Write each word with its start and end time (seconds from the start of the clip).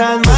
Cosas 0.00 0.29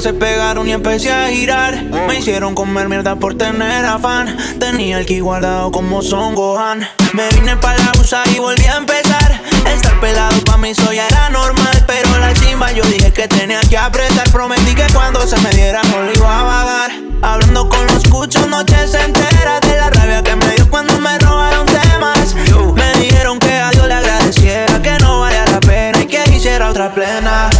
Se 0.00 0.12
pegaron 0.12 0.68
y 0.68 0.72
empecé 0.72 1.10
a 1.10 1.28
girar. 1.28 1.82
Me 2.06 2.20
hicieron 2.20 2.54
comer 2.54 2.88
mierda 2.88 3.16
por 3.16 3.36
tener 3.36 3.84
afán. 3.84 4.36
Tenía 4.60 5.00
el 5.00 5.06
ki 5.06 5.18
guardado 5.18 5.72
como 5.72 6.02
Son 6.02 6.36
Gohan. 6.36 6.86
Me 7.14 7.28
vine 7.30 7.56
pa' 7.56 7.74
la 7.74 7.92
USA 7.98 8.22
y 8.32 8.38
volví 8.38 8.64
a 8.66 8.76
empezar. 8.76 9.42
Estar 9.66 9.98
pelado 9.98 10.40
pa' 10.44 10.56
mí 10.56 10.70
eso 10.70 10.92
ya 10.92 11.04
era 11.08 11.30
normal. 11.30 11.84
Pero 11.88 12.16
la 12.20 12.32
chimba 12.32 12.70
yo 12.70 12.84
dije 12.84 13.12
que 13.12 13.26
tenía 13.26 13.60
que 13.62 13.76
apretar. 13.76 14.30
Prometí 14.30 14.72
que 14.76 14.86
cuando 14.94 15.26
se 15.26 15.36
me 15.40 15.50
diera 15.50 15.82
no 15.82 16.02
lo 16.02 16.12
iba 16.14 16.40
a 16.40 16.44
vagar. 16.44 16.90
Hablando 17.22 17.68
con 17.68 17.84
los 17.88 18.04
cuchos 18.04 18.46
noches 18.46 18.94
enteras 18.94 19.60
de 19.62 19.76
la 19.78 19.90
rabia 19.90 20.22
que 20.22 20.36
me 20.36 20.54
dio 20.54 20.70
cuando 20.70 20.96
me 21.00 21.18
robaron 21.18 21.66
temas. 21.66 22.36
Me 22.76 22.92
dijeron 23.00 23.40
que 23.40 23.52
a 23.52 23.70
Dios 23.72 23.88
le 23.88 23.94
agradeciera 23.94 24.80
que 24.80 24.96
no 25.00 25.20
valía 25.20 25.44
la 25.46 25.58
pena 25.58 25.98
y 26.00 26.06
que 26.06 26.22
hiciera 26.30 26.70
otra 26.70 26.94
plena. 26.94 27.50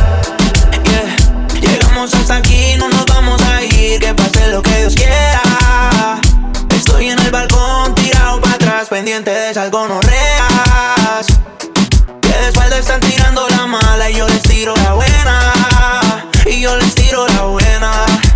Llegamos 1.99 2.15
hasta 2.15 2.37
aquí, 2.37 2.77
no 2.79 2.89
nos 2.89 3.05
vamos 3.07 3.43
a 3.43 3.61
ir, 3.61 3.99
que 3.99 4.15
pase 4.15 4.47
lo 4.53 4.63
que 4.63 4.71
Dios 4.79 4.95
quiera. 4.95 6.21
Estoy 6.71 7.09
en 7.09 7.19
el 7.19 7.33
balcón, 7.33 7.93
tirado 7.97 8.41
para 8.41 8.55
atrás, 8.55 8.89
pendiente 8.89 9.33
de 9.33 9.51
esas 9.51 9.69
gonorreas. 9.73 11.27
Que 12.23 12.29
de 12.29 12.49
espalda 12.51 12.79
están 12.79 13.01
tirando 13.01 13.49
la 13.49 13.67
mala 13.67 14.11
y 14.11 14.15
yo 14.15 14.29
les 14.29 14.43
tiro 14.45 14.77
la 14.77 14.95
buena. 14.95 16.25
Y 16.47 16.61
yo 16.61 16.77
les 16.77 16.95
tiro 16.95 17.27
la 17.27 17.43
buena. 17.43 18.28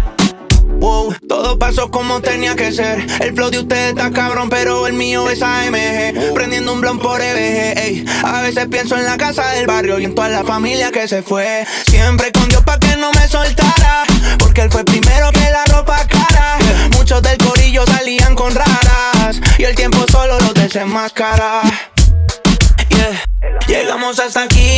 Todo 1.28 1.56
pasó 1.56 1.90
como 1.90 2.20
tenía 2.20 2.56
que 2.56 2.72
ser. 2.72 3.06
El 3.20 3.34
flow 3.34 3.50
de 3.50 3.60
ustedes 3.60 3.90
está 3.90 4.10
cabrón, 4.10 4.50
pero 4.50 4.86
el 4.86 4.94
mío 4.94 5.30
es 5.30 5.40
AMG. 5.40 6.34
Prendiendo 6.34 6.72
un 6.72 6.80
blon 6.80 6.98
por 6.98 7.20
EBG. 7.20 8.04
A 8.24 8.42
veces 8.42 8.66
pienso 8.68 8.96
en 8.96 9.04
la 9.04 9.16
casa 9.16 9.48
del 9.52 9.66
barrio 9.66 9.98
y 10.00 10.04
en 10.04 10.14
toda 10.14 10.28
la 10.28 10.42
familia 10.42 10.90
que 10.90 11.06
se 11.06 11.22
fue. 11.22 11.64
Siempre 11.86 12.32
con 12.32 12.48
Dios 12.48 12.62
pa' 12.64 12.78
que 12.78 12.96
no 12.96 13.12
me 13.12 13.28
soltara. 13.28 14.04
Porque 14.38 14.62
él 14.62 14.70
fue 14.70 14.84
primero 14.84 15.30
que 15.30 15.48
la 15.50 15.64
ropa 15.66 16.04
cara. 16.08 16.58
Muchos 16.96 17.22
del 17.22 17.38
corillo 17.38 17.86
salían 17.86 18.34
con 18.34 18.52
raras. 18.54 19.40
Y 19.58 19.64
el 19.64 19.76
tiempo 19.76 20.04
solo 20.10 20.40
los 20.40 20.54
desenmascara. 20.54 21.62
Yeah. 22.88 23.24
Llegamos 23.68 24.18
hasta 24.18 24.42
aquí, 24.42 24.71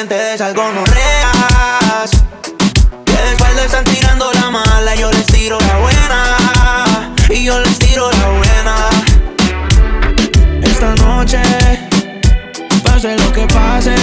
pendiente 0.00 0.14
de 0.14 0.34
esas 0.34 0.54
gonorreas. 0.54 2.10
Que 3.04 3.12
de 3.12 3.32
espalda 3.32 3.64
están 3.64 3.84
tirando 3.84 4.32
la 4.32 4.50
mala, 4.50 4.94
yo 4.94 5.10
les 5.10 5.26
tiro 5.26 5.58
la 5.60 5.78
buena. 5.78 7.14
Y 7.28 7.44
yo 7.44 7.58
les 7.60 7.78
tiro 7.78 8.10
la 8.10 8.28
buena. 8.28 8.76
Esta 10.62 10.94
noche, 10.96 11.42
pase 12.82 13.16
lo 13.16 13.32
que 13.32 13.46
pase. 13.46 13.94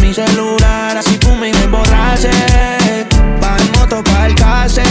mi 0.00 0.14
celular, 0.14 0.96
así 0.96 1.16
tú 1.18 1.34
me 1.34 1.50
emborrache. 1.50 2.30
Va 3.42 3.56
en 3.56 3.72
moto 3.78 4.02
pa' 4.02 4.26
el 4.26 4.34
case. 4.34 4.82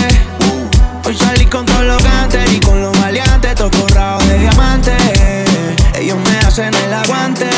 Hoy 1.06 1.15
salí 1.15 1.45
con 1.45 1.65
todos 1.65 1.83
los 1.83 2.03
gantes 2.03 2.53
y 2.53 2.59
con 2.59 2.81
los 2.81 2.97
maleantes, 3.00 3.56
todo 3.56 3.69
forrado 3.71 4.19
de 4.27 4.39
diamantes. 4.39 5.50
Ellos 5.95 6.18
me 6.18 6.39
hacen 6.39 6.74
el 6.74 6.94
aguante, 6.94 7.50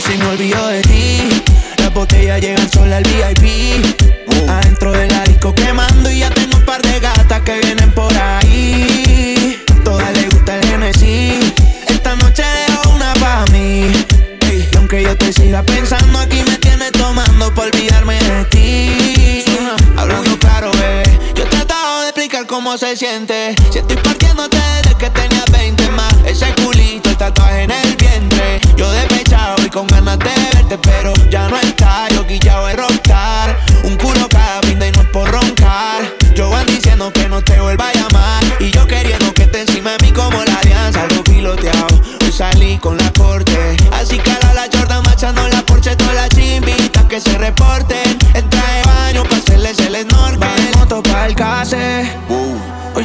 si 0.00 0.16
me 0.16 0.26
olvido 0.26 0.66
de 0.68 0.80
ti. 0.82 1.42
Las 1.78 1.92
botellas 1.92 2.40
llegan 2.40 2.70
sola 2.70 2.96
al 2.96 3.04
VIP. 3.04 3.84
Adentro 4.48 4.92
del 4.92 5.10
disco 5.24 5.54
quemando 5.54 6.10
y 6.10 6.20
ya 6.20 6.30
tengo 6.30 6.56
un 6.56 6.64
par 6.64 6.80
de 6.80 6.98
gatas 6.98 7.42
que 7.42 7.58
vienen 7.60 7.90
por 7.92 8.12
ahí. 8.16 9.62
Todas 9.84 10.12
les 10.14 10.30
gusta 10.30 10.56
el 10.56 10.66
Genesis. 10.66 11.52
Esta 11.88 12.16
noche 12.16 12.42
dejo 12.42 12.90
una 12.90 13.12
pa' 13.14 13.44
mí. 13.52 13.90
y 14.50 14.76
aunque 14.76 15.02
yo 15.02 15.16
te 15.16 15.32
siga 15.32 15.62
pensando, 15.62 16.18
aquí 16.20 16.42
me 16.42 16.56
tienes 16.58 16.92
tomando 16.92 17.52
por 17.54 17.66
olvidarme 17.66 18.18
de 18.18 18.44
ti. 18.46 19.44
Hablando 19.96 20.38
claro, 20.38 20.70
bebé. 20.72 21.02
Yo 21.34 21.44
he 21.44 21.46
tratado 21.46 22.02
de 22.02 22.08
explicar 22.08 22.46
cómo 22.46 22.78
se 22.78 22.96
siente. 22.96 23.54
Si 23.70 23.78
estoy 23.78 23.96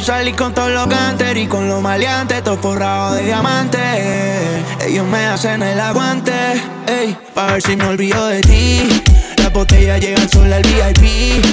salí 0.02 0.32
con 0.32 0.52
todos 0.52 0.70
los 0.70 0.86
canter 0.88 1.36
y 1.36 1.46
con 1.46 1.68
los 1.68 1.80
maleantes, 1.80 2.42
todo 2.42 2.56
forrado 2.56 3.14
de 3.14 3.24
diamantes. 3.24 3.80
Ellos 4.84 5.06
me 5.06 5.26
hacen 5.26 5.62
el 5.62 5.78
aguante, 5.78 6.32
ey, 6.86 7.16
pa' 7.34 7.52
ver 7.52 7.62
si 7.62 7.76
me 7.76 7.84
olvido 7.86 8.26
de 8.26 8.40
ti. 8.40 9.02
Las 9.38 9.52
botellas 9.52 10.00
llegan 10.00 10.28
sola 10.28 10.56
al 10.56 10.62
VIP. 10.64 11.44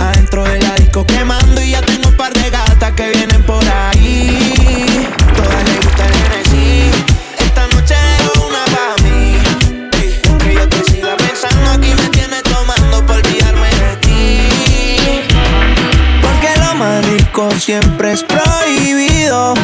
Adentro 0.00 0.42
de 0.44 0.60
la 0.60 0.74
disco 0.74 1.06
quemando 1.06 1.62
y 1.62 1.70
ya 1.70 1.82
tengo 1.82 2.08
un 2.08 2.16
par 2.16 2.32
de 2.32 2.50
gatas 2.50 2.92
que 2.92 3.10
vienen 3.10 3.42
por 3.44 3.62
ahí. 3.64 3.93
Rico 17.34 17.50
siempre 17.58 18.12
es 18.12 18.22
prohibido. 18.22 19.54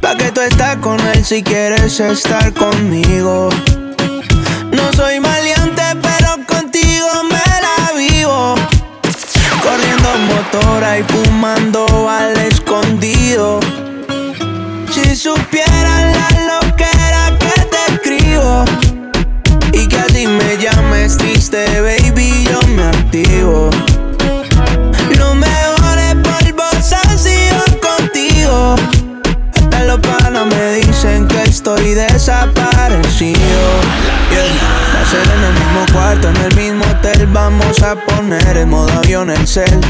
Pa' 0.00 0.16
que 0.16 0.30
tú 0.32 0.40
estás 0.40 0.76
con 0.76 0.98
él 1.08 1.24
si 1.24 1.42
quieres 1.42 2.00
estar 2.00 2.52
conmigo. 2.54 3.50
No 4.72 4.92
soy 4.92 5.20
maleante, 5.20 5.82
pero 6.02 6.46
contigo 6.46 7.08
me 7.24 7.42
la 7.66 7.92
vivo. 7.96 8.54
Corriendo 9.62 10.08
motora 10.34 10.98
y 10.98 11.02
fumando 11.02 11.86
al 12.08 12.36
escondido. 12.38 13.60
Si 14.90 15.16
en 38.64 38.70
modo 38.70 38.90
avión 38.92 39.30
el 39.30 39.46
cel. 39.46 39.80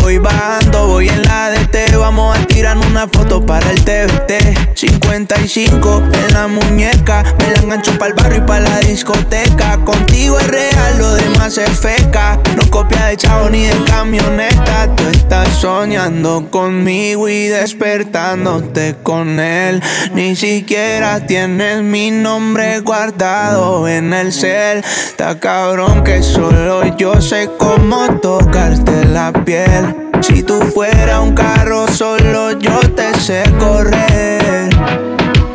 Voy 0.00 0.18
bajando, 0.18 0.86
voy 0.86 1.08
en 1.08 1.22
la 1.22 1.50
DT. 1.50 1.61
Vamos 2.02 2.36
a 2.36 2.44
tirar 2.46 2.76
una 2.78 3.06
foto 3.06 3.46
para 3.46 3.70
el 3.70 3.84
TVT. 3.84 4.74
55 4.74 6.02
en 6.12 6.34
la 6.34 6.48
muñeca. 6.48 7.22
Me 7.38 7.52
la 7.52 7.60
engancho 7.60 7.96
para 7.96 8.08
el 8.08 8.14
barrio 8.14 8.38
y 8.38 8.40
para 8.40 8.60
la 8.68 8.80
discoteca. 8.80 9.78
Contigo 9.84 10.36
es 10.40 10.48
real, 10.48 10.98
lo 10.98 11.14
demás 11.14 11.56
es 11.58 11.70
feca. 11.78 12.40
No 12.56 12.68
copia 12.70 13.06
de 13.06 13.16
chavo 13.16 13.48
ni 13.50 13.66
de 13.66 13.84
camioneta. 13.84 14.92
Tú 14.96 15.04
estás 15.12 15.48
soñando 15.50 16.50
conmigo 16.50 17.28
y 17.28 17.46
despertándote 17.46 18.96
con 19.04 19.38
él. 19.38 19.80
Ni 20.12 20.34
siquiera 20.34 21.24
tienes 21.24 21.82
mi 21.82 22.10
nombre 22.10 22.80
guardado 22.80 23.86
en 23.86 24.12
el 24.12 24.32
cel. 24.32 24.78
Está 24.78 25.38
cabrón 25.38 26.02
que 26.02 26.20
solo 26.24 26.96
yo 26.96 27.20
sé 27.20 27.48
cómo 27.56 28.18
tocarte 28.20 29.04
la 29.04 29.32
piel. 29.32 30.02
Si 30.22 30.44
tú 30.44 30.60
fuera 30.60 31.20
un 31.20 31.34
carro, 31.34 31.88
solo 31.92 32.52
yo 32.58 32.80
te 32.96 33.14
sé 33.20 33.42
correr. 33.58 34.70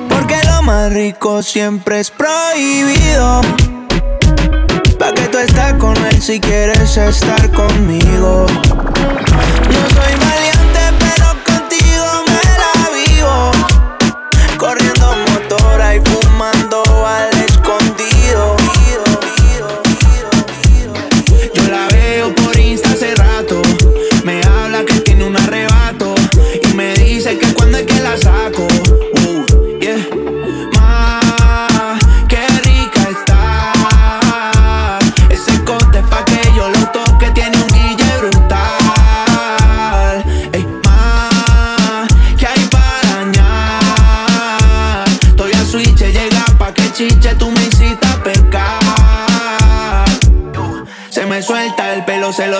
Porque 0.09 0.35
lo 0.45 0.61
más 0.61 0.93
rico 0.93 1.41
siempre 1.41 1.99
es 1.99 2.11
prohibido. 2.11 3.41
Pa' 4.99 5.13
que 5.13 5.27
tú 5.31 5.37
estás 5.37 5.73
con 5.73 5.95
él 6.05 6.21
si 6.21 6.39
quieres 6.39 6.97
estar 6.97 7.51
conmigo. 7.51 8.45
No 8.49 9.81
soy 9.95 10.15
maleante, 10.25 10.56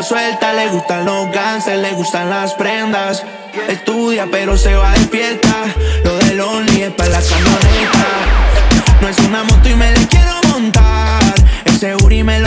suelta. 0.04 0.54
Le 0.54 0.68
gustan 0.70 1.06
los 1.06 1.32
ganses, 1.32 1.80
le 1.80 1.92
gustan 1.92 2.30
las 2.30 2.54
prendas. 2.54 3.24
Estudia, 3.68 4.27
pero 4.32 4.58
se 4.58 4.75
va 4.75 4.92
de 4.94 5.00
fiesta. 5.08 5.66
Lo 6.04 6.18
del 6.18 6.39
only 6.39 6.84
es 6.84 6.92
para 6.92 7.10
la 7.10 7.22
camioneta. 7.22 8.06
No 9.01 9.08
es 9.10 9.20
una 9.20 9.44
moto 9.44 9.70
y 9.70 9.75
me 9.75 9.92
la 9.92 10.08
quiero 10.08 10.34
montar. 10.50 11.34
Ese 11.66 11.96
Uri 11.96 12.24
me 12.24 12.39
lo 12.39 12.47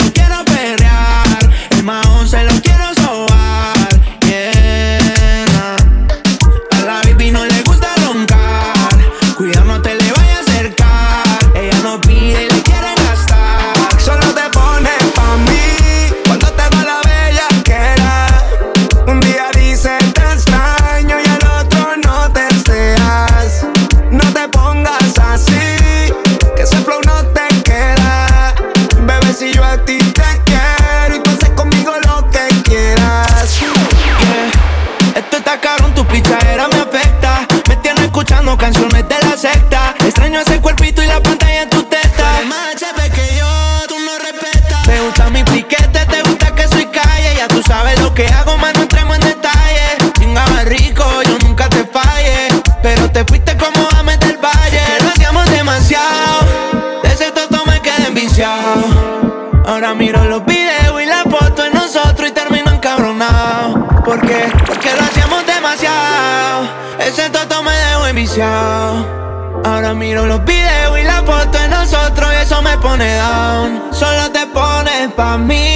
Ahora 68.39 69.93
miro 69.93 70.25
los 70.25 70.45
videos 70.45 70.97
y 70.97 71.03
la 71.03 71.21
foto 71.21 71.57
de 71.57 71.67
nosotros 71.67 72.29
y 72.31 72.41
eso 72.41 72.61
me 72.61 72.77
pone 72.77 73.17
down. 73.17 73.81
Solo 73.91 74.31
te 74.31 74.47
pones 74.47 75.11
pa' 75.17 75.37
mí. 75.37 75.75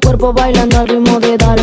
cuerpo 0.00 0.32
bailando 0.32 0.78
al 0.78 0.88
ritmo 0.88 1.20
de 1.20 1.36
Dal 1.36 1.55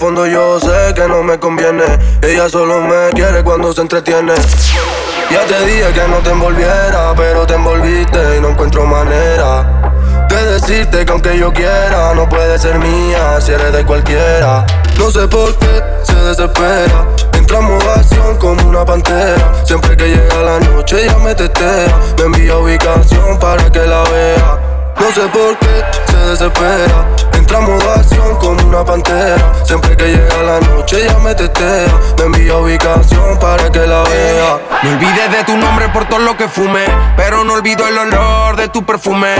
fondo 0.00 0.26
yo 0.26 0.58
sé 0.58 0.94
que 0.94 1.06
no 1.06 1.22
me 1.22 1.38
conviene. 1.38 1.84
Ella 2.22 2.48
solo 2.48 2.80
me 2.80 3.10
quiere 3.10 3.44
cuando 3.44 3.70
se 3.74 3.82
entretiene. 3.82 4.32
Ya 5.30 5.44
te 5.46 5.66
dije 5.66 5.92
que 5.92 6.08
no 6.08 6.16
te 6.22 6.30
envolviera, 6.30 7.12
pero 7.14 7.46
te 7.46 7.54
envolviste 7.54 8.38
y 8.38 8.40
no 8.40 8.48
encuentro 8.48 8.86
manera 8.86 9.90
de 10.30 10.52
decirte 10.54 11.04
que 11.04 11.12
aunque 11.12 11.38
yo 11.38 11.52
quiera, 11.52 12.14
no 12.14 12.26
puede 12.26 12.58
ser 12.58 12.78
mía 12.78 13.38
si 13.42 13.52
eres 13.52 13.74
de 13.74 13.84
cualquiera. 13.84 14.64
No 14.96 15.10
sé 15.10 15.28
por 15.28 15.54
qué 15.56 15.82
se 16.02 16.14
desespera. 16.14 17.04
Entra 17.34 17.58
en 17.58 17.64
modo 17.64 17.90
acción 17.92 18.38
como 18.38 18.70
una 18.70 18.82
pantera. 18.86 19.52
Siempre 19.64 19.98
que 19.98 20.08
llega 20.08 20.42
la 20.42 20.60
noche 20.60 21.04
ella 21.04 21.18
me 21.18 21.34
testea. 21.34 21.94
Me 22.16 22.24
envía 22.24 22.56
ubicación 22.56 23.38
para 23.38 23.70
que 23.70 23.80
la 23.80 24.02
vea. 24.04 24.58
No 24.98 25.12
sé 25.12 25.28
por 25.28 25.58
qué 25.58 25.84
se 26.10 26.16
desespera. 26.16 27.19
Entra 27.34 27.58
en 27.58 27.64
modo 27.64 27.92
acción 27.92 28.36
como 28.36 28.62
una 28.68 28.84
pantera. 28.84 29.52
Siempre 29.64 29.96
que 29.96 30.04
llega 30.04 30.42
la 30.42 30.60
noche 30.60 31.04
ella 31.04 31.18
me 31.18 31.34
testea. 31.34 31.86
Me 32.18 32.24
envía 32.24 32.56
ubicación 32.56 33.38
para 33.38 33.70
que 33.70 33.86
la 33.86 34.02
vea. 34.02 34.58
Me 34.82 34.94
olvidé 34.94 35.28
de 35.28 35.44
tu 35.44 35.56
nombre 35.56 35.88
por 35.90 36.06
todo 36.08 36.20
lo 36.20 36.36
que 36.36 36.48
fumé, 36.48 36.84
pero 37.16 37.44
no 37.44 37.54
olvido 37.54 37.86
el 37.86 37.98
olor 37.98 38.56
de 38.56 38.68
tu 38.68 38.84
perfume. 38.84 39.34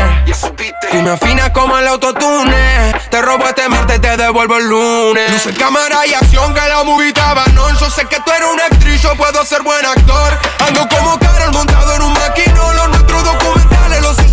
Tú 0.91 1.03
me 1.03 1.11
afinas 1.11 1.51
como 1.51 1.79
el 1.79 1.87
autotune. 1.87 2.93
Te 3.11 3.23
robo 3.23 3.47
este 3.47 3.69
martes 3.69 3.97
y 3.97 4.01
te 4.01 4.17
devuelvo 4.17 4.57
el 4.57 4.69
lunes. 4.69 5.31
Luce 5.31 5.55
cámara 5.55 6.07
y 6.07 6.15
acción 6.15 6.53
que 6.53 6.61
la 6.61 6.83
movie 6.85 7.13
no. 7.55 7.71
Yo 7.79 7.91
sé 7.91 8.05
que 8.07 8.17
tú 8.21 8.31
eres 8.31 8.49
una 8.53 8.67
actriz, 8.67 9.01
yo 9.03 9.15
puedo 9.17 9.45
ser 9.45 9.63
buen 9.63 9.85
actor. 9.85 10.39
Ando 10.67 10.87
como 10.89 11.19
Carol 11.19 11.53
montado 11.53 11.95
en 11.95 12.03
un 12.03 12.13
maquino. 12.13 12.73
Los 12.73 12.89
nuestros 12.89 13.25
documentales 13.25 13.70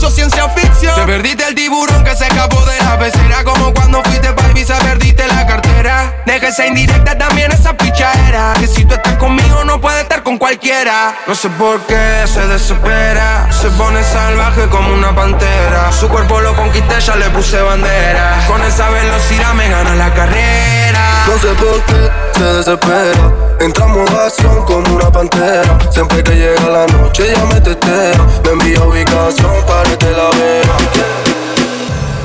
ciencia 0.05 0.47
ficción. 0.49 0.95
Te 0.95 1.01
perdiste 1.01 1.47
el 1.47 1.55
tiburón 1.55 2.03
que 2.03 2.15
se 2.15 2.27
escapó 2.27 2.63
de 2.65 2.77
la 2.83 2.97
pecera. 2.99 3.43
Como 3.43 3.73
cuando 3.73 4.03
fuiste 4.03 4.31
pa' 4.31 4.47
Ibiza, 4.51 4.77
perdiste 4.79 5.27
la 5.27 5.45
cartera. 5.47 6.23
Deja 6.25 6.47
esa 6.47 6.67
indirecta 6.67 7.17
también 7.17 7.51
esa 7.51 7.75
pichadera. 7.75 8.53
Que 8.60 8.67
si 8.67 8.86
tú 8.86 8.93
estás 8.93 9.17
conmigo 9.17 9.63
no 9.65 9.81
puedes 9.81 10.03
estar 10.03 10.23
con 10.23 10.38
cualquiera. 10.38 11.15
No 11.27 11.36
sé 11.36 11.49
por 11.49 11.79
qué 11.81 12.25
se 12.25 12.45
desespera. 12.47 13.47
Se 13.51 13.69
pone 13.71 14.03
salvaje 14.03 14.67
como 14.69 14.93
una 14.93 15.13
pantera. 15.15 15.91
Su 15.91 16.07
cuerpo 16.07 16.39
lo 16.39 16.55
conquisté, 16.55 16.99
ya 16.99 17.15
le 17.15 17.29
puse 17.31 17.60
bandera. 17.62 18.45
Con 18.47 18.62
esa 18.63 18.89
velocidad 18.89 19.53
me 19.53 19.67
gana 19.69 19.95
la 19.95 20.13
carrera. 20.13 21.25
No 21.27 21.38
sé 21.39 21.47
por 21.55 21.81
qué 21.83 22.10
se 22.38 22.43
desespera. 22.43 23.31
Entra 23.60 23.86
en 23.86 23.91
modo 23.91 24.21
acción 24.21 24.63
como 24.65 24.95
una 24.95 25.12
pantera. 25.12 25.77
Siempre 25.91 26.23
que 26.23 26.36
llega 26.36 26.69
la 26.69 26.86
noche 26.88 27.31
ella 27.31 27.45
me 27.45 27.60
testea. 27.60 28.13
Me 28.43 28.51
envía 28.51 28.81
ubicación 28.83 29.65
para 29.67 29.87
que 29.95 30.12
la 30.12 30.30
vea. 30.38 30.78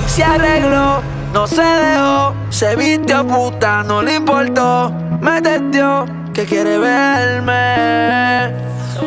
Se 0.06 0.24
arregló, 0.24 1.02
no 1.32 1.46
se 1.46 1.62
dejó. 1.62 2.34
Se 2.50 2.76
vistió 2.76 3.26
puta, 3.26 3.82
no 3.82 4.02
le 4.02 4.16
importó. 4.16 4.92
Me 5.20 5.40
testió 5.40 6.06
que 6.32 6.44
quiere 6.44 6.78
verme. 6.78 8.46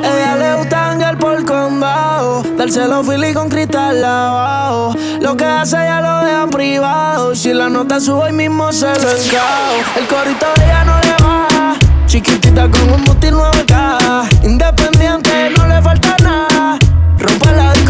Ella 0.03 0.35
le 0.35 0.55
gusta 0.55 1.09
el 1.09 1.17
por 1.17 1.45
condado. 1.45 2.43
Dárselo 2.57 3.03
fili 3.03 3.33
con 3.33 3.49
cristal 3.49 4.01
lavado. 4.01 4.95
Lo 5.21 5.35
que 5.37 5.45
hace 5.45 5.77
ella 5.77 6.01
lo 6.01 6.25
deja 6.25 6.47
privado. 6.47 7.35
Si 7.35 7.53
la 7.53 7.69
nota 7.69 7.99
sube 7.99 8.23
hoy 8.23 8.31
mismo 8.31 8.71
se 8.71 8.87
lo 8.87 9.09
encao. 9.09 9.75
El 9.97 10.07
corito 10.07 10.45
de 10.57 10.65
ella 10.65 10.83
no 10.83 10.99
le 10.99 11.23
baja. 11.23 11.75
Chiquitita 12.07 12.69
con 12.69 12.89
un 12.91 13.03
booty 13.05 13.27
9K. 13.27 14.43
Independiente, 14.43 15.49
no 15.57 15.67
le 15.67 15.81
falta 15.81 16.15
nada. 16.23 16.79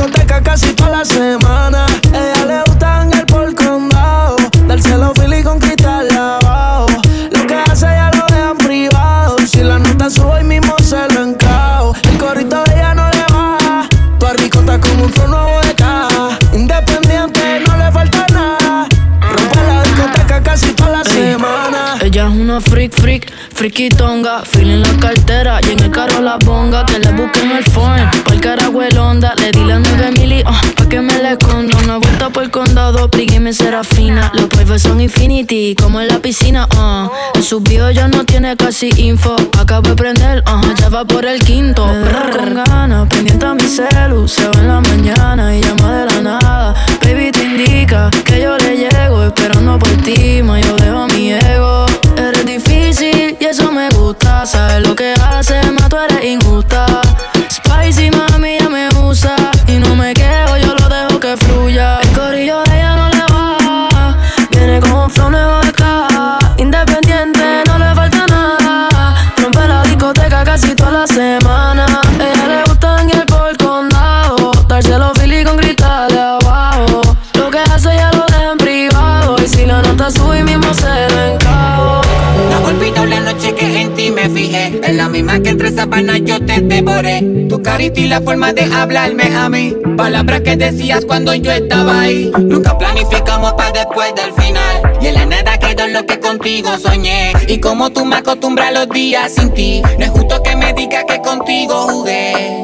Discoteca 0.06 0.40
casi 0.40 0.72
toda 0.74 0.98
la 0.98 1.06
semana. 1.06 1.88
Ella 2.14 2.46
le 2.46 2.62
gusta 2.68 3.08
el 3.12 3.26
por 3.26 3.56
condado. 3.56 4.36
Dárselo 4.68 5.12
fili 5.16 5.42
con 5.42 5.58
cristal 5.58 5.85
una 22.46 22.62
freak, 22.62 22.94
freak, 22.94 23.32
friquitonga. 23.54 24.44
Feel 24.46 24.70
en 24.70 24.82
la 24.82 24.94
cartera 24.98 25.60
y 25.68 25.72
en 25.72 25.80
el 25.80 25.90
carro 25.90 26.22
la 26.22 26.38
ponga. 26.38 26.86
Que 26.86 27.00
le 27.00 27.12
busquen 27.12 27.52
el 27.52 27.64
phone. 27.64 28.08
Pa'l 28.24 28.40
carajo 28.40 28.84
el 28.84 28.98
onda. 28.98 29.34
Le 29.38 29.52
di 29.52 29.64
la 29.66 29.80
9 29.80 30.12
mili, 30.12 30.44
ah, 30.46 30.62
pa' 30.76 30.88
que 30.88 31.02
me 31.02 31.18
la 31.24 31.32
esconda. 31.32 31.78
Una 31.84 31.98
vuelta 31.98 32.30
por 32.30 32.44
el 32.44 32.52
condado, 32.52 33.10
me 33.40 33.54
será 33.54 33.84
fina. 33.84 34.32
Los 34.34 34.46
pruebas 34.46 34.84
son 34.84 35.02
infinity, 35.02 35.76
como 35.76 36.00
en 36.02 36.08
la 36.08 36.20
piscina, 36.20 36.68
ah. 36.78 37.10
En 37.34 37.44
su 37.44 37.62
bio 37.62 37.90
ya 37.90 38.08
no 38.08 38.24
tiene 38.26 38.56
casi 38.56 38.90
info. 38.98 39.36
Acabo 39.60 39.90
de 39.90 39.96
prender, 39.96 40.44
ah, 40.46 40.62
ya 40.80 40.90
va 40.90 41.04
por 41.04 41.26
el 41.26 41.40
quinto. 41.40 41.88
Me 41.88 41.98
deja 41.98 42.30
con 42.30 42.54
ganas, 42.54 43.08
pendiente 43.08 43.46
a 43.46 43.54
mi 43.56 43.68
celu. 43.68 44.28
Se 44.28 44.48
va 44.48 44.60
en 44.60 44.68
la 44.68 44.82
mañana 44.82 45.56
y 45.56 45.62
llama 45.62 45.98
de 45.98 46.06
la 46.06 46.22
nada. 46.22 46.74
Baby, 47.04 47.32
te 47.32 47.44
indica 47.44 48.12
que 48.24 48.40
yo 48.42 48.56
le 48.58 48.78
llego. 48.78 49.24
Esperando 49.24 49.80
por 49.80 49.90
ti, 50.04 50.44
ma, 50.44 50.60
yo 50.60 50.76
dejo 50.76 51.08
mi 51.08 51.34
ego. 51.34 51.86
Difícil 52.46 53.38
y 53.40 53.46
eso 53.46 53.72
me 53.72 53.90
gusta. 53.90 54.46
Sabes 54.46 54.88
lo 54.88 54.96
que 54.96 55.14
hace, 55.14 55.60
ma, 55.72 55.90
tú 55.90 55.98
eres 55.98 56.24
injusta. 56.24 56.95
Fijé. 84.30 84.80
Es 84.84 84.96
la 84.96 85.10
misma 85.10 85.40
que 85.40 85.50
entre 85.50 85.72
sábanas 85.72 86.22
yo 86.24 86.40
te 86.44 86.62
devoré. 86.62 87.48
Tu 87.50 87.62
carita 87.62 88.00
y 88.00 88.08
la 88.08 88.22
forma 88.22 88.54
de 88.54 88.64
hablarme 88.64 89.24
a 89.36 89.50
mí. 89.50 89.76
Palabras 89.98 90.42
que 90.42 90.56
decías 90.56 91.06
cuando 91.06 91.34
yo 91.36 91.52
estaba 91.52 92.02
ahí. 92.02 92.32
Nunca 92.40 92.78
planificamos 92.78 93.54
para 93.54 93.72
después 93.72 94.14
del 94.16 94.34
final. 94.34 94.98
Y 95.02 95.08
en 95.08 95.14
la 95.14 95.26
nada 95.26 95.58
quedó 95.58 95.88
lo 95.88 96.06
que 96.06 96.20
contigo 96.20 96.78
soñé. 96.78 97.34
Y 97.48 97.60
como 97.60 97.90
tú 97.92 98.06
me 98.06 98.18
acostumbras 98.18 98.74
los 98.74 98.90
días 98.90 99.34
sin 99.34 99.52
ti. 99.54 99.82
No 99.98 100.06
es 100.06 100.12
justo 100.12 100.42
que 100.44 100.56
me 100.56 100.74
digas 100.74 101.06
que 101.08 101.20
contigo 101.22 101.88
jugué. 101.90 102.64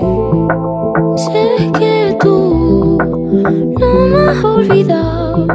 Sé 1.17 1.71
que 1.77 2.17
tú 2.19 2.97
no 3.79 4.05
me 4.07 4.31
has 4.31 4.43
olvidado, 4.43 5.47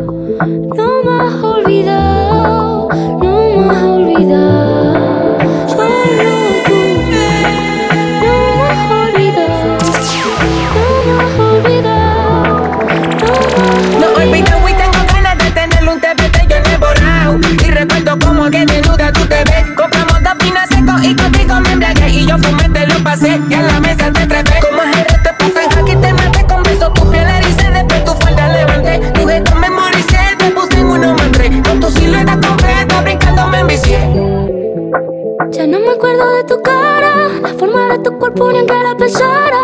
pasé 23.06 23.40
y 23.48 23.54
a 23.54 23.62
la 23.62 23.80
mesa 23.80 24.10
te 24.12 24.26
trepé. 24.26 24.58
Como 24.60 24.82
ajedrez 24.82 25.22
te 25.22 25.32
puse 25.38 25.60
aquí 25.60 25.94
te 25.94 26.12
maté 26.12 26.44
con 26.48 26.62
besos. 26.64 26.92
Tu 26.94 27.08
piel 27.08 27.28
erice, 27.38 27.70
después 27.70 28.04
tu 28.04 28.12
falda 28.22 28.48
levanté. 28.48 28.98
Tu 29.14 29.26
gesto 29.28 29.54
memoricé, 29.54 30.18
te 30.38 30.50
puse 30.50 30.80
en 30.80 30.86
uno 30.86 31.14
mandré. 31.14 31.62
Con 31.62 31.78
tu 31.78 31.88
silueta 31.90 32.32
completa, 32.32 33.00
brincando 33.02 33.46
me 33.46 33.60
envicié. 33.60 34.00
Ya 35.50 35.66
no 35.68 35.78
me 35.78 35.90
acuerdo 35.90 36.34
de 36.34 36.44
tu 36.44 36.60
cara, 36.62 37.12
la 37.42 37.54
forma 37.54 37.82
de 37.92 37.98
tu 38.00 38.18
cuerpo 38.18 38.50
ni 38.50 38.58
aunque 38.58 38.74
la 38.74 38.96
pensara. 38.96 39.62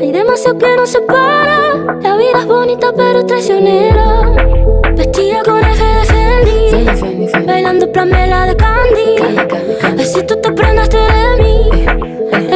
Hay 0.00 0.10
demasiado 0.10 0.58
que 0.58 0.76
nos 0.76 0.90
separa. 0.90 1.58
La 2.02 2.16
vida 2.16 2.40
es 2.40 2.46
bonita 2.46 2.88
pero 2.96 3.24
traicionera. 3.26 4.22
Vestida 4.96 5.42
con 5.44 5.64
eje 5.64 5.88
de 5.98 6.04
Fendi, 6.12 7.46
bailando 7.46 7.92
plamela 7.92 8.46
de 8.46 8.56
Candy. 8.56 10.02
Así 10.02 10.20
tú 10.26 10.34
te 10.42 10.50
prendaste 10.50 10.96
de 10.96 11.42
mí 11.42 11.99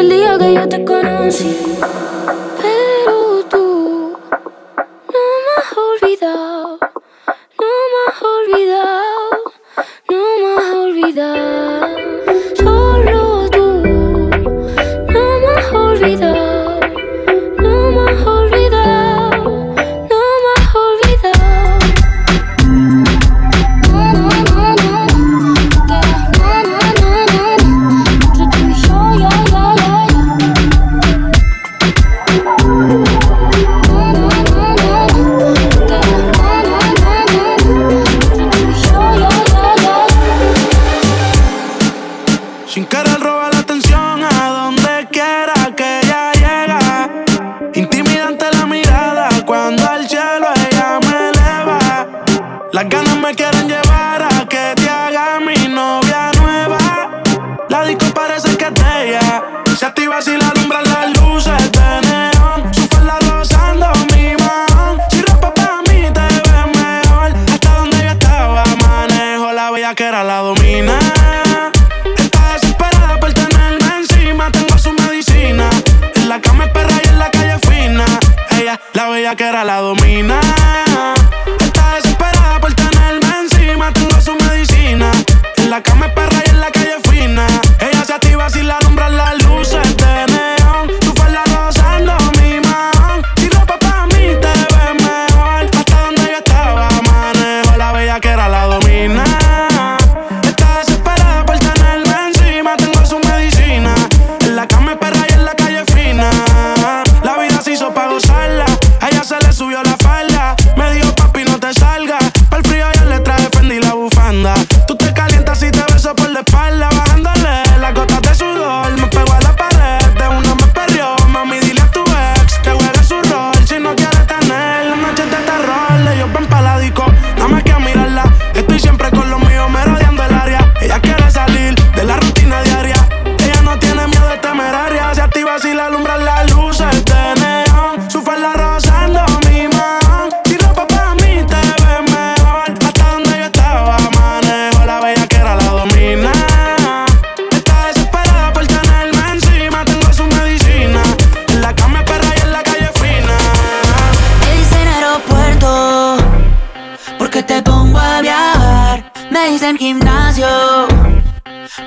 el 0.04 0.10
día 0.10 0.38
que 0.38 0.54
yo 0.54 0.68
te 0.68 0.84
conocí. 0.84 1.56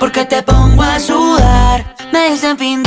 porque 0.08 0.24
te 0.24 0.42
pongo 0.42 0.84
a 0.84 1.02
sudar. 1.02 1.84
Me 2.14 2.30
dicen 2.30 2.58
fin 2.58 2.87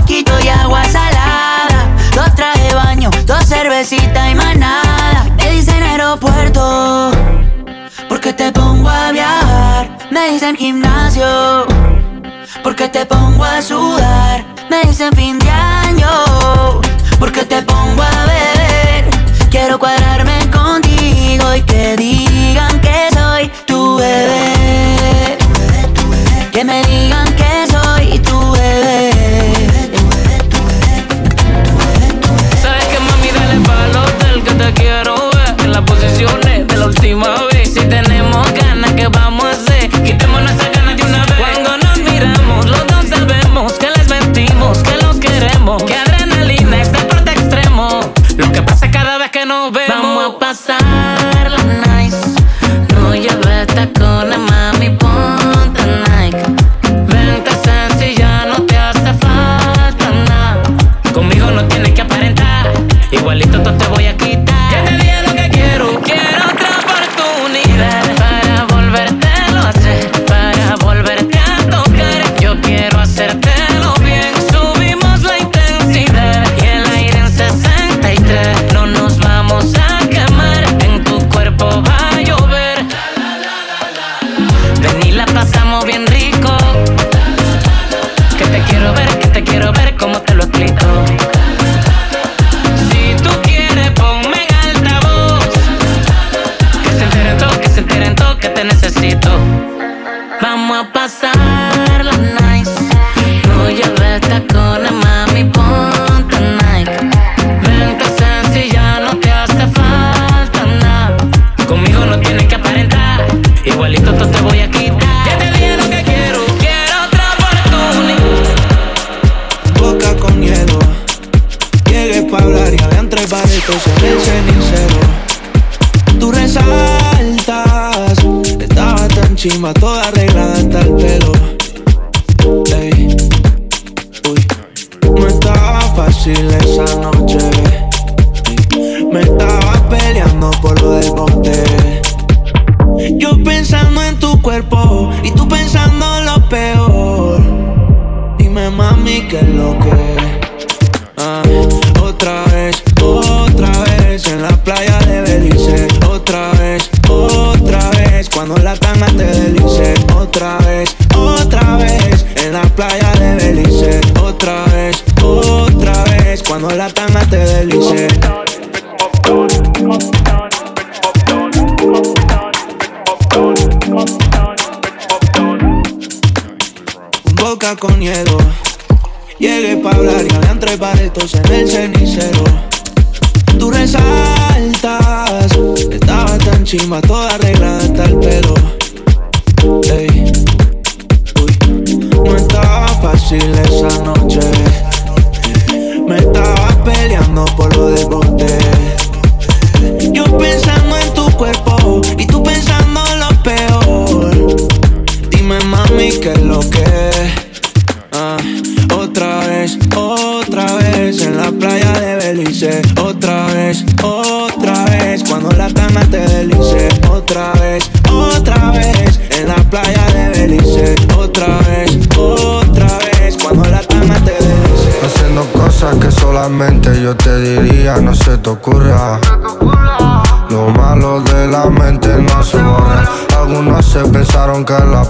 tabaquito 0.00 0.32
y 0.42 0.48
agua 0.48 0.84
salada. 0.84 1.94
Dos 2.14 2.34
trajes 2.34 2.74
baño, 2.74 3.10
dos 3.26 3.44
cervecitas 3.46 4.30
y 4.30 4.34
más. 4.34 4.56
Me 5.36 5.50
dicen 5.52 5.82
aeropuerto, 5.82 7.10
porque 8.08 8.32
te 8.32 8.52
pongo 8.52 8.88
a 8.88 9.12
viajar. 9.12 9.98
Me 10.10 10.30
dicen 10.30 10.56
gimnasio, 10.56 11.66
porque 12.62 12.88
te 12.88 13.06
pongo 13.06 13.44
a 13.44 13.62
sudar. 13.62 14.44
Me 14.68 14.82
dicen 14.82 15.12
fin 15.14 15.38
de 15.38 15.50
año, 15.50 16.80
porque 17.18 17.44
te 17.44 17.62
pongo 17.62 18.02
a 18.02 18.26
beber. 18.26 19.10
Quiero 19.50 19.78
cuadrarme 19.78 20.48
contigo 20.50 21.54
y 21.56 21.62
que 21.62 21.96
digan 21.96 22.80
que 22.80 23.08
soy 23.12 23.50
tu 23.66 23.96
bebé. 23.96 25.36
Tu 25.94 26.08
bebé. 26.08 26.50
Que 26.52 26.64
me 26.64 26.82
última. 36.90 37.39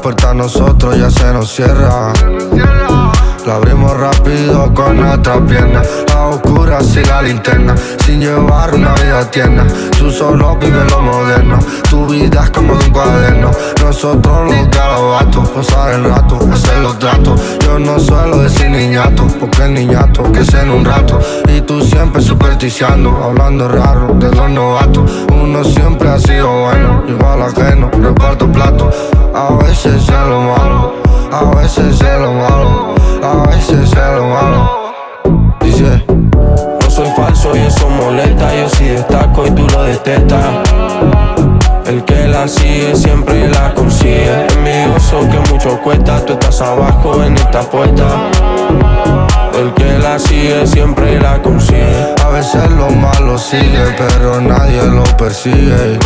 Puerta 0.01 0.31
a 0.31 0.35
nosotros 0.35 0.97
ya 0.97 1.11
se 1.11 1.33
nos 1.33 1.51
cierra. 1.51 2.13
La 3.47 3.57
abrimos 3.57 3.97
rápido 3.99 4.73
con 4.75 4.99
nuestra 4.99 5.45
pierna. 5.45 5.83
A 6.15 6.27
oscuras 6.29 6.87
sin 6.87 7.07
la 7.07 7.23
linterna. 7.23 7.75
Sin 8.05 8.21
llevar 8.21 8.75
una 8.75 8.95
vida 8.95 9.31
tierna. 9.31 9.67
Tú 9.99 10.11
solo 10.11 10.57
vives 10.57 10.91
lo 10.91 11.01
moderno. 11.01 11.59
Tu 11.89 12.07
vida 12.07 12.45
es 12.45 12.51
como 12.51 12.77
de 12.77 12.85
un 12.87 12.93
cuaderno. 12.93 13.51
Nosotros 13.83 14.51
los 14.51 14.71
garabatos. 14.71 15.49
Pasar 15.51 15.95
el 15.95 16.05
rato, 16.05 16.39
hacer 16.53 16.79
los 16.79 16.99
tratos. 16.99 17.41
Yo 17.65 17.79
no 17.79 17.99
suelo 17.99 18.39
decir 18.39 18.71
niñato. 18.71 19.27
Porque 19.39 19.65
el 19.65 19.75
niñato 19.75 20.23
que 20.33 20.41
en 20.41 20.71
un 20.71 20.85
rato. 20.85 21.19
Y 21.49 21.61
tú 21.63 21.81
siempre 21.81 22.23
supersticiando. 22.23 23.11
Hablando 23.23 23.69
raro 23.69 24.15
de 24.15 24.35
los 24.35 24.51
novatos. 24.51 25.11
Uno 25.33 25.65
siempre 25.65 26.09
ha 26.09 26.19
sido 26.19 26.49
bueno. 26.63 27.05
Igual 27.09 27.43
ajeno. 27.43 27.91
Reparto 27.91 28.51
plato. 28.51 28.91
A 29.35 29.51
veces 29.63 30.03
es 30.03 30.11
lo 30.11 30.41
malo. 30.41 30.95
A 31.33 31.45
veces 31.57 32.01
es 32.01 32.21
lo 32.21 32.33
malo. 32.33 32.95
A 33.23 33.49
veces 33.49 33.93
es 33.93 33.95
lo 33.95 34.27
malo. 34.27 34.93
Dice. 35.61 36.05
No 36.09 36.91
soy 36.91 37.09
falso 37.17 37.55
y 37.57 37.61
eso 37.61 37.89
molesta. 37.89 38.55
Yo 38.55 38.69
sí 38.71 38.89
destaco 38.89 39.47
y 39.47 39.51
tú 39.53 39.67
lo 39.69 39.85
detestas. 39.85 40.47
El 41.87 42.05
que 42.05 42.29
la 42.29 42.49
sigue 42.49 42.95
siempre 42.97 43.49
la 43.49 43.73
consigue. 43.75 44.47
Envidioso 44.57 45.21
que 45.21 45.53
mucho 45.53 45.81
cuesta. 45.81 46.25
Tú 46.27 46.33
estás 46.33 46.61
abajo 46.61 47.23
en 47.23 47.37
esta 47.37 47.61
puerta. 47.63 48.31
El 49.55 49.73
que 49.75 49.99
la 49.99 50.19
sigue 50.19 50.67
siempre 50.67 51.21
la 51.21 51.41
consigue. 51.41 52.15
A 52.25 52.31
veces 52.31 52.69
lo 52.71 52.91
malo 52.91 53.39
sigue, 53.39 53.95
pero 53.97 54.41
nadie 54.41 54.83
lo 54.85 55.05
persigue. 55.17 55.99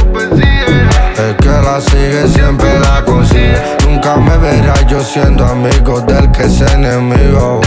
El 1.16 1.36
que 1.36 1.48
la 1.48 1.80
sigue 1.80 2.26
siempre 2.28 2.78
la 2.80 3.04
consigue. 3.04 3.56
Nunca 3.86 4.16
me 4.16 4.36
verás 4.38 4.86
yo 4.86 5.00
siendo 5.00 5.44
amigo 5.44 6.00
del 6.00 6.30
que 6.32 6.44
es 6.44 6.60
enemigo. 6.60 7.60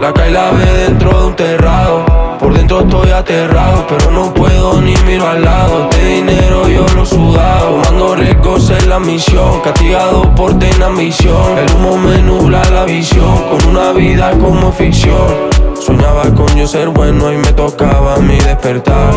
La 0.00 0.12
cae 0.12 0.30
la 0.30 0.50
ve 0.52 0.72
dentro 0.88 1.10
de 1.10 1.26
un 1.26 1.36
terrado. 1.36 2.31
Por 2.42 2.54
dentro 2.54 2.80
estoy 2.80 3.12
aterrado, 3.12 3.86
pero 3.88 4.10
no 4.10 4.34
puedo 4.34 4.80
ni 4.80 4.96
miro 5.06 5.28
al 5.28 5.44
lado. 5.44 5.88
Este 5.88 6.04
dinero 6.04 6.68
yo 6.68 6.84
lo 6.96 7.06
sudado. 7.06 7.76
Mando 7.84 8.16
riesgos 8.16 8.68
en 8.70 8.88
la 8.88 8.98
misión, 8.98 9.60
castigado 9.60 10.22
por 10.34 10.58
tener 10.58 10.82
ambición. 10.82 11.56
El 11.56 11.72
humo 11.76 11.96
me 11.98 12.18
nubla 12.18 12.60
la 12.70 12.84
visión, 12.84 13.44
con 13.48 13.70
una 13.70 13.92
vida 13.92 14.32
como 14.40 14.72
ficción. 14.72 15.52
Soñaba 15.80 16.24
con 16.34 16.48
yo 16.56 16.66
ser 16.66 16.88
bueno 16.88 17.32
y 17.32 17.36
me 17.36 17.52
tocaba 17.52 18.16
a 18.16 18.18
mí 18.18 18.36
despertar. 18.36 19.14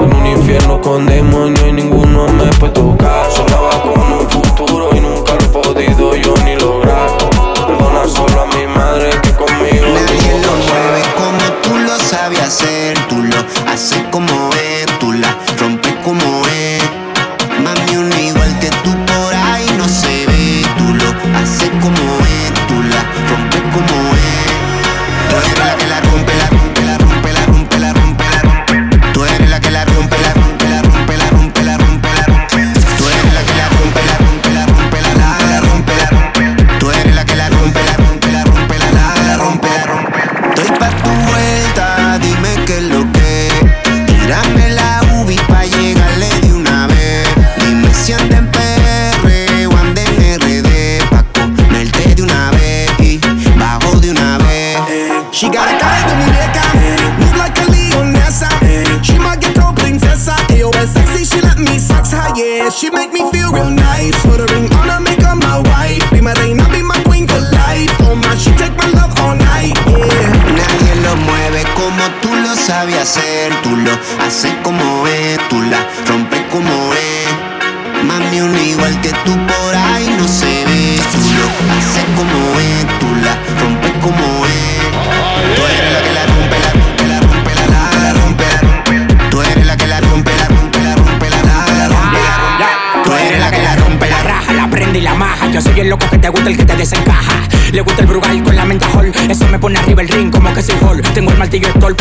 En 0.00 0.14
un 0.14 0.26
infierno 0.26 0.80
con 0.80 1.06
demonios 1.06 1.66
y 1.68 1.72
ninguno 1.72 2.28
me 2.28 2.44
puede 2.60 2.72
tocar. 2.72 3.26
Soñaba 3.32 3.82
con 3.82 4.12
un 4.12 4.30
futuro 4.30 4.90
y 4.94 5.00
nunca 5.00 5.32
lo 5.34 5.40
he 5.40 5.48
podido 5.48 6.14
yo 6.14 6.34
ni 6.44 6.54
lograr. 6.54 7.08
Perdona 7.66 8.06
solo 8.06 8.42
a 8.42 8.46
mi 8.46 8.64
madre 8.72 9.19
hacer. 12.50 12.98
Tú 13.08 13.22
lo 13.22 13.70
haces 13.70 14.02
como 14.10 14.50
es, 14.54 14.69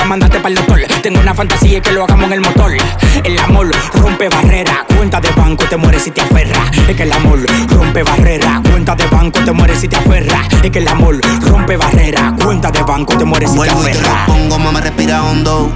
mandaste 0.09 0.39
para 0.39 0.49
el 0.49 0.55
doctor. 0.55 0.79
Tengo 1.03 1.19
una 1.19 1.35
fantasía 1.35 1.79
que 1.81 1.91
lo 1.91 2.03
hagamos 2.03 2.25
en 2.25 2.33
el 2.33 2.41
motor. 2.41 2.71
El 3.23 3.39
amor 3.39 3.69
rompe 3.93 4.27
barrera, 4.27 4.83
cuenta 4.97 5.21
de 5.21 5.29
banco 5.33 5.65
te 5.69 5.77
mueres 5.77 6.03
si 6.03 6.09
te 6.09 6.21
aferra. 6.21 6.71
Es 6.87 6.95
que 6.95 7.03
el 7.03 7.13
amor 7.13 7.39
rompe 7.69 8.01
barrera, 8.01 8.59
cuenta 8.71 8.95
de 8.95 9.05
banco 9.05 9.39
te 9.45 9.51
mueres 9.51 9.79
si 9.79 9.87
te 9.87 9.97
aferra. 9.97 10.41
Es 10.63 10.71
que 10.71 10.79
el 10.79 10.87
amor 10.87 11.21
rompe 11.41 11.77
barrera, 11.77 12.33
cuenta 12.43 12.71
de 12.71 12.81
banco 12.81 13.15
te 13.17 13.23
mueres 13.23 13.51
si 13.51 13.59
te 13.59 13.69
aferra. 13.69 13.91
Y 13.91 13.93
te 13.93 14.09
respongo, 14.09 14.59
mamá 14.59 14.81
respira 14.81 15.23
hondo. 15.23 15.71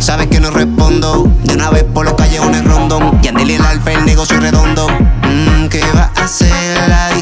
Sabes 0.00 0.26
que 0.26 0.40
no 0.40 0.50
respondo. 0.50 1.30
De 1.44 1.54
una 1.54 1.70
vez 1.70 1.84
por 1.84 2.04
los 2.04 2.14
callejones 2.14 2.64
rondón. 2.64 3.20
Y 3.22 3.28
andele 3.28 3.56
el 3.56 3.64
alfa, 3.64 3.92
el 3.92 4.04
negocio 4.04 4.40
redondo. 4.40 4.88
Mmm, 4.88 5.68
¿qué 5.68 5.82
va 5.94 6.10
a 6.16 6.24
hacer 6.24 6.88
la 6.88 7.16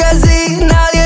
magazine. 0.00 0.66
Now 0.66 0.99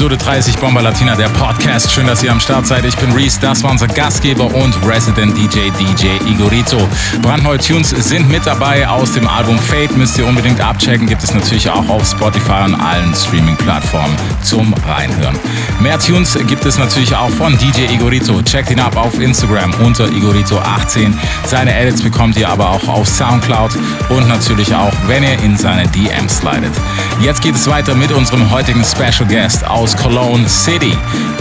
Episode 0.00 0.16
30 0.16 0.56
Bomber 0.56 0.80
Latina, 0.80 1.14
der 1.14 1.28
Podcast. 1.28 1.92
Schön, 1.92 2.06
dass 2.06 2.22
ihr 2.22 2.32
am 2.32 2.40
Start 2.40 2.66
seid. 2.66 2.86
Ich 2.86 2.96
bin 2.96 3.12
Reese, 3.12 3.38
das 3.38 3.62
war 3.62 3.70
unser 3.70 3.86
Gastgeber 3.86 4.46
und 4.46 4.74
Resident 4.86 5.36
DJ 5.36 5.68
DJ 5.78 6.06
Igorito. 6.26 6.78
Brandneue 7.20 7.58
Tunes 7.58 7.90
sind 7.90 8.26
mit 8.30 8.46
dabei 8.46 8.88
aus 8.88 9.12
dem 9.12 9.28
Album 9.28 9.58
Fate. 9.58 9.94
Müsst 9.98 10.16
ihr 10.16 10.26
unbedingt 10.26 10.58
abchecken. 10.58 11.06
Gibt 11.06 11.22
es 11.22 11.34
natürlich 11.34 11.68
auch 11.68 11.86
auf 11.90 12.08
Spotify 12.08 12.62
und 12.64 12.76
allen 12.76 13.14
Streaming-Plattformen 13.14 14.16
zum 14.42 14.72
Reinhören. 14.88 15.38
Mehr 15.80 15.98
Tunes 15.98 16.38
gibt 16.46 16.64
es 16.64 16.78
natürlich 16.78 17.14
auch 17.14 17.28
von 17.28 17.58
DJ 17.58 17.92
Igorito. 17.92 18.40
Checkt 18.40 18.70
ihn 18.70 18.80
ab 18.80 18.96
auf 18.96 19.20
Instagram 19.20 19.74
unter 19.84 20.06
Igorito18. 20.06 21.12
Seine 21.44 21.78
Edits 21.78 22.00
bekommt 22.00 22.38
ihr 22.38 22.48
aber 22.48 22.70
auch 22.70 22.88
auf 22.88 23.06
Soundcloud 23.06 23.72
und 24.08 24.26
natürlich 24.28 24.74
auch, 24.74 24.94
wenn 25.08 25.24
ihr 25.24 25.38
in 25.40 25.58
seine 25.58 25.86
DMs 25.88 26.38
slidet. 26.38 26.72
Jetzt 27.20 27.42
geht 27.42 27.54
es 27.54 27.68
weiter 27.68 27.94
mit 27.94 28.10
unserem 28.12 28.50
heutigen 28.50 28.82
Special 28.82 29.28
Guest 29.28 29.66
aus 29.66 29.89
aus 29.90 29.96
Cologne 29.96 30.48
City, 30.48 30.92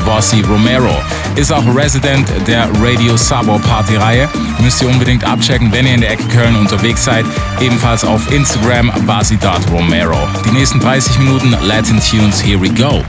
Vossi 0.05 0.41
Romero. 0.41 0.95
Ist 1.35 1.51
auch 1.51 1.63
Resident 1.75 2.27
der 2.47 2.67
Radio 2.81 3.15
Sabo 3.15 3.59
Party 3.59 3.95
Reihe. 3.95 4.29
Müsst 4.59 4.81
ihr 4.81 4.89
unbedingt 4.89 5.23
abchecken, 5.23 5.71
wenn 5.71 5.85
ihr 5.85 5.95
in 5.95 6.01
der 6.01 6.11
Ecke 6.11 6.23
Köln 6.29 6.55
unterwegs 6.55 7.03
seid. 7.03 7.25
Ebenfalls 7.59 8.03
auf 8.03 8.31
Instagram 8.31 8.91
Vasi.Romero. 9.05 10.17
Die 10.45 10.51
nächsten 10.51 10.79
30 10.79 11.19
Minuten 11.19 11.55
Latin 11.61 11.99
Tunes, 11.99 12.41
here 12.41 12.59
we 12.59 12.69
go. 12.69 13.03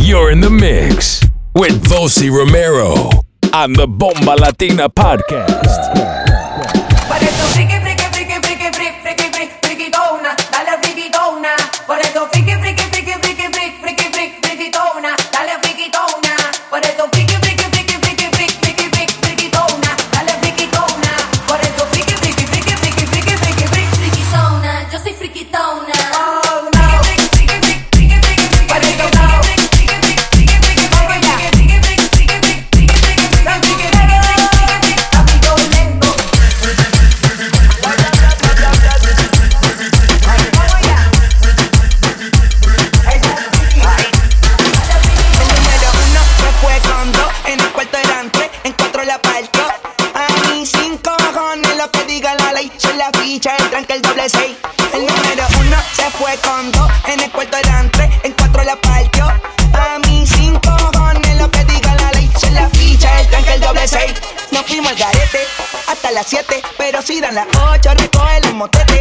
You're 0.00 0.30
in 0.30 0.40
the 0.40 0.50
mix. 0.50 1.15
with 1.56 1.82
Vosi 1.84 2.30
Romero 2.30 3.08
on 3.54 3.72
the 3.72 3.86
Bomba 3.86 4.36
Latina 4.38 4.90
podcast. 4.90 5.75
pero 66.76 67.02
si 67.02 67.20
dan 67.20 67.34
las 67.36 67.46
8, 67.72 67.90
recoge 67.94 68.40
los 68.42 68.54
motetes. 68.54 68.95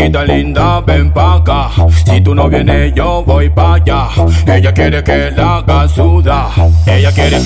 Chiquita 0.00 0.24
linda, 0.24 0.80
ven 0.80 1.12
pa' 1.12 1.34
acá. 1.34 1.68
Si 2.06 2.22
tú 2.22 2.34
no 2.34 2.48
vienes, 2.48 2.94
yo 2.94 3.22
voy 3.22 3.50
pa' 3.50 3.74
allá. 3.74 4.08
Ella 4.46 4.72
quiere 4.72 5.04
que 5.04 5.30
la 5.30 5.58
haga 5.58 5.86
suda. 5.88 6.48
Ella 6.86 7.12
quiere. 7.12 7.42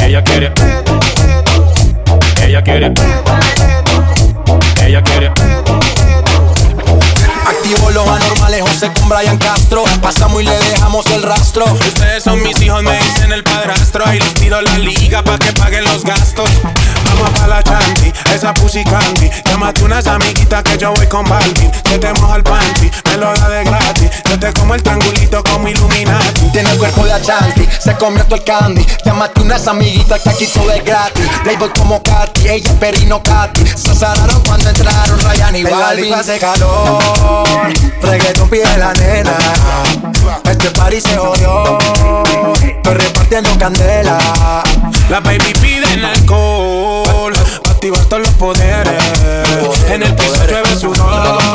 Ella 0.00 0.22
quiere. 0.22 0.52
Ella 2.40 2.62
quiere. 2.62 2.94
Ella 4.86 5.02
quiere. 5.02 5.32
Activo 7.48 7.90
los 7.90 8.06
anormales, 8.06 8.62
José 8.62 8.92
con 8.92 9.08
Brian 9.08 9.38
Castro. 9.38 9.82
Pasamos 10.00 10.40
y 10.40 10.44
le 10.44 10.56
dejamos 10.56 11.04
el 11.06 11.24
rastro. 11.24 11.64
Ustedes 11.64 12.22
son 12.22 12.40
mis 12.44 12.60
hijos, 12.62 12.80
me 12.84 12.96
dicen 12.96 13.32
el 13.32 13.42
padrastro. 13.42 14.04
Y 14.14 14.20
les 14.20 14.34
tiro 14.34 14.60
la 14.60 14.78
liga 14.78 15.24
pa' 15.24 15.36
que 15.36 15.52
paguen 15.52 15.82
los 15.82 16.04
gastos 16.04 16.48
vamos 17.20 17.38
pa' 17.38 17.46
la 17.46 17.62
chanti, 17.62 18.12
esa 18.34 18.54
pussy 18.54 18.84
candy. 18.84 19.30
Llámate 19.44 19.84
unas 19.84 20.06
amiguitas 20.06 20.62
que 20.62 20.78
yo 20.78 20.92
voy 20.94 21.06
con 21.06 21.24
Balvin. 21.28 21.70
Que 21.84 21.98
te 21.98 22.12
mojo 22.14 22.36
el 22.36 22.42
panty, 22.42 22.90
me 23.04 23.16
lo 23.16 23.32
da 23.32 23.48
de 23.48 23.64
gratis. 23.64 24.10
Yo 24.28 24.38
te 24.38 24.52
como 24.52 24.74
el 24.74 24.82
triangulito 24.82 25.42
como 25.44 25.68
Illuminati. 25.68 26.50
Tiene 26.52 26.70
el 26.70 26.78
cuerpo 26.78 27.04
de 27.04 27.10
la 27.10 27.22
chanti, 27.22 27.66
se 27.78 27.94
comió 27.96 28.24
todo 28.24 28.36
el 28.36 28.44
candy. 28.44 28.86
Llámate 29.04 29.40
unas 29.40 29.66
amiguitas 29.66 30.20
que 30.22 30.30
aquí 30.30 30.46
todo 30.46 30.70
es 30.72 30.84
gratis. 30.84 31.28
Playboy 31.42 31.70
como 31.70 32.02
Katy, 32.02 32.48
ella 32.48 32.70
es 32.70 32.76
Perino 32.76 33.22
Katy. 33.22 33.66
Se 33.66 33.90
azararon 33.90 34.40
cuando 34.42 34.68
entraron 34.68 35.18
Ryan 35.20 35.56
y 35.56 35.62
Balvin. 35.64 36.14
hace 36.14 36.38
calor, 36.38 37.48
reggaeton 38.02 38.48
pide 38.48 38.76
la 38.78 38.92
nena. 38.94 39.36
Este 40.44 40.70
party 40.70 41.00
se 41.00 41.16
jodió, 41.16 41.78
estoy 42.62 42.94
repartiendo 42.94 43.56
candela. 43.58 44.18
La 45.08 45.20
baby 45.20 45.52
pide 45.60 46.06
alcohol 46.06 47.09
activar 47.80 48.04
todos 48.04 48.22
los 48.24 48.34
poderes. 48.34 49.02
En 49.88 50.02
el 50.02 50.14
piso 50.14 50.46
llueve 50.46 50.76
sudor. 50.76 51.49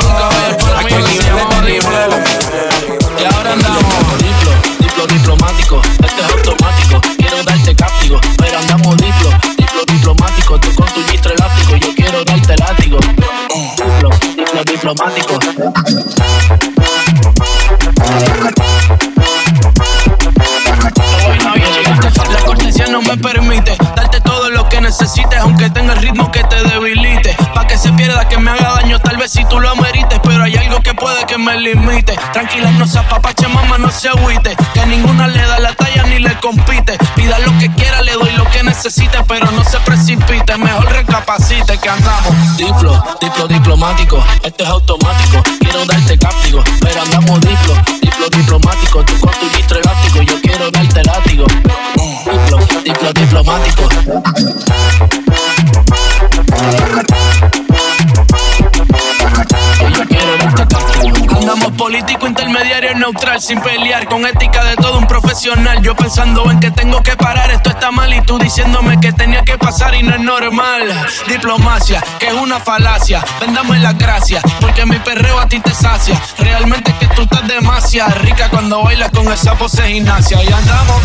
Tranquila, 32.34 32.70
no 32.72 32.86
se 32.86 32.98
apapache, 32.98 33.48
mamá, 33.48 33.78
no 33.78 33.90
se 33.90 34.08
agüite. 34.08 34.54
Que 34.74 34.84
ninguna 34.84 35.26
le 35.26 35.40
da 35.40 35.58
la 35.58 35.72
talla 35.74 36.02
ni 36.02 36.18
le 36.18 36.38
compite. 36.38 36.98
Pida 37.14 37.38
lo 37.38 37.58
que 37.58 37.72
quiera, 37.72 38.02
le 38.02 38.12
doy 38.12 38.30
lo 38.32 38.44
que 38.50 38.62
necesite, 38.62 39.16
pero 39.26 39.50
no 39.52 39.64
se 39.64 39.78
precipite. 39.80 40.58
Mejor 40.58 40.86
recapacite 40.92 41.78
que 41.78 41.88
andamos. 41.88 42.56
Diplo, 42.58 43.02
diplo 43.22 43.48
diplomático, 43.48 44.22
este 44.42 44.64
es 44.64 44.68
automático. 44.68 45.42
Quiero 45.58 45.86
darte 45.86 46.18
cáptico, 46.18 46.62
pero 46.80 47.00
andamos 47.02 47.40
diplo, 47.40 47.74
diplo 48.02 48.28
diplomático. 48.28 49.02
Tú 49.04 49.18
con 49.18 49.32
tu 49.32 49.50
gistro 49.56 49.80
elástico, 49.80 50.22
yo 50.22 50.40
quiero 50.42 50.70
darte 50.70 51.02
látigo. 51.04 51.46
Diplo, 51.46 52.58
diplo 52.84 53.12
diplomático. 53.14 53.88
Neutral, 63.06 63.40
sin 63.40 63.60
pelear, 63.60 64.08
con 64.08 64.26
ética 64.26 64.64
de 64.64 64.74
todo 64.74 64.98
un 64.98 65.06
profesional. 65.06 65.80
Yo 65.80 65.94
pensando 65.94 66.50
en 66.50 66.58
que 66.58 66.72
tengo 66.72 67.02
que 67.04 67.16
parar, 67.16 67.52
esto 67.52 67.70
está 67.70 67.92
mal, 67.92 68.12
y 68.12 68.20
tú 68.22 68.36
diciéndome 68.36 68.98
que 68.98 69.12
tenía 69.12 69.42
que 69.42 69.56
pasar 69.56 69.94
y 69.94 70.02
no 70.02 70.14
es 70.14 70.20
normal. 70.20 70.82
Diplomacia, 71.28 72.02
que 72.18 72.26
es 72.28 72.34
una 72.34 72.58
falacia, 72.58 73.24
vendamos 73.40 73.78
la 73.78 73.92
gracia, 73.92 74.40
porque 74.60 74.84
mi 74.86 74.98
perreo 74.98 75.38
a 75.38 75.46
ti 75.46 75.60
te 75.60 75.72
sacia. 75.72 76.20
Realmente 76.38 76.92
que 76.98 77.06
tú 77.08 77.22
estás 77.22 77.46
demasiado 77.46 78.12
rica 78.22 78.48
cuando 78.50 78.82
bailas 78.82 79.10
con 79.12 79.30
esa 79.32 79.54
pose 79.54 79.86
gimnasia. 79.86 80.42
Y 80.42 80.52
andamos. 80.52 81.02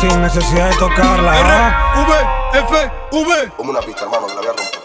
Sin 0.00 0.22
necesidad 0.22 0.70
de 0.70 0.76
tocarla. 0.76 1.40
R, 1.40 2.02
V, 2.06 2.58
F, 2.58 2.90
V. 3.12 3.52
Como 3.56 3.70
una 3.70 3.80
pista, 3.80 4.04
hermano, 4.04 4.26
que 4.26 4.34
la 4.34 4.40
voy 4.40 4.48
a 4.48 4.52
romper. 4.52 4.80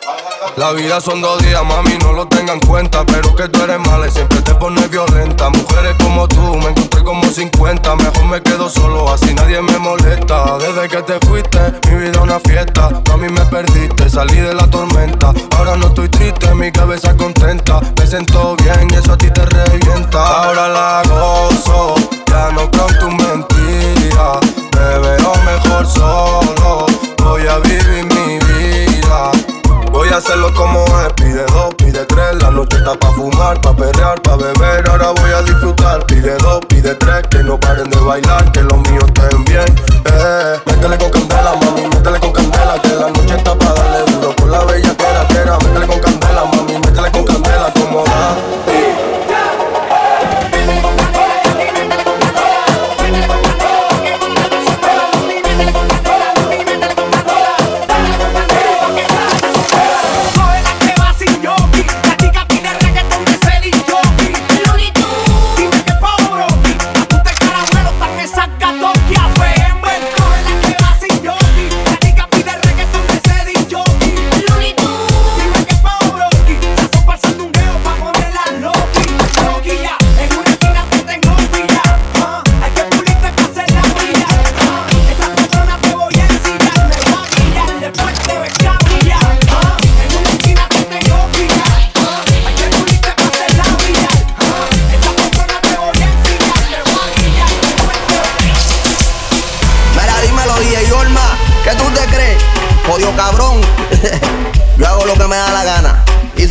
La 0.57 0.71
vida 0.71 1.01
son 1.01 1.21
dos 1.21 1.41
días, 1.41 1.63
mami, 1.63 1.97
no 2.03 2.11
lo 2.11 2.27
tengan 2.27 2.59
en 2.61 2.67
cuenta. 2.67 3.05
Pero 3.05 3.33
que 3.35 3.47
tú 3.47 3.63
eres 3.63 3.79
mala 3.79 4.07
y 4.07 4.11
siempre 4.11 4.41
te 4.41 4.53
pones 4.55 4.89
violenta. 4.89 5.49
Mujeres 5.49 5.95
como 6.03 6.27
tú, 6.27 6.41
me 6.57 6.69
encontré 6.69 7.03
como 7.03 7.23
50. 7.23 7.95
Mejor 7.95 8.25
me 8.25 8.41
quedo 8.41 8.69
solo, 8.69 9.09
así 9.09 9.33
nadie 9.33 9.61
me 9.61 9.77
molesta. 9.79 10.57
Desde 10.57 10.87
que 10.89 11.01
te 11.03 11.25
fuiste, 11.25 11.59
mi 11.89 11.95
vida 11.95 12.21
una 12.21 12.39
fiesta. 12.39 12.89
Mami, 13.07 13.29
me 13.29 13.45
perdiste, 13.45 14.09
salí 14.09 14.37
de 14.37 14.53
la 14.53 14.67
tormenta. 14.69 15.31
Ahora 15.57 15.77
no 15.77 15.87
estoy 15.87 16.09
triste, 16.09 16.53
mi 16.55 16.71
cabeza 16.71 17.15
contenta. 17.15 17.79
Me 17.97 18.05
siento 18.05 18.55
bien 18.57 18.89
y 18.91 18.95
eso 18.95 19.13
a 19.13 19.17
ti 19.17 19.31
te 19.31 19.45
revienta. 19.45 20.43
Ahora 20.43 20.67
la 20.67 21.03
gozo, 21.07 21.95
ya 22.27 22.51
no 22.51 22.69
creo 22.69 22.89
en 22.89 22.99
tu 22.99 23.11
mentira. 23.11 24.64
Me 24.75 24.99
veo 24.99 25.33
mejor 25.45 25.85
solo, 25.87 26.85
voy 27.23 27.47
a 27.47 27.57
vivir 27.59 28.05
mi 28.13 28.39
vida. 28.39 29.31
Voy 29.91 30.09
a 30.09 30.17
hacerlo 30.17 30.53
como 30.53 30.83
es, 31.01 31.13
pide 31.13 31.45
dos, 31.45 31.73
pide 31.75 32.05
tres. 32.05 32.41
La 32.41 32.51
noche 32.51 32.77
está 32.77 32.93
pa' 32.95 33.11
fumar, 33.13 33.59
pa' 33.61 33.75
perrear, 33.75 34.21
pa' 34.21 34.35
beber. 34.35 34.87
Ahora 34.89 35.11
voy 35.11 35.31
a 35.31 35.41
disfrutar, 35.41 36.05
pide 36.05 36.35
dos, 36.37 36.59
pide 36.67 36.95
tres. 36.95 37.23
Que 37.29 37.43
no 37.43 37.57
paren 37.59 37.89
de 37.89 37.97
bailar, 37.99 38.51
que 38.51 38.61
los 38.61 38.77
míos 38.89 39.05
estén 39.07 39.45
bien. 39.45 39.75
Eh, 40.05 40.59
Métele 40.65 40.97
con 40.97 41.09
candela, 41.09 41.55
mami, 41.55 41.87
métele 41.87 42.19
con 42.19 42.31
candela 42.31 42.79
Que 42.81 42.89
la 42.89 43.09
noche 43.09 43.35
está 43.37 43.57
pa' 43.57 43.73
darle 43.73 44.11
duro. 44.11 44.35
Por 44.35 44.49
la 44.49 44.63
bella 44.65 44.95
que 44.95 45.37
era, 45.37 45.57
métele 45.59 45.87
con 45.87 45.99
candela, 45.99 46.04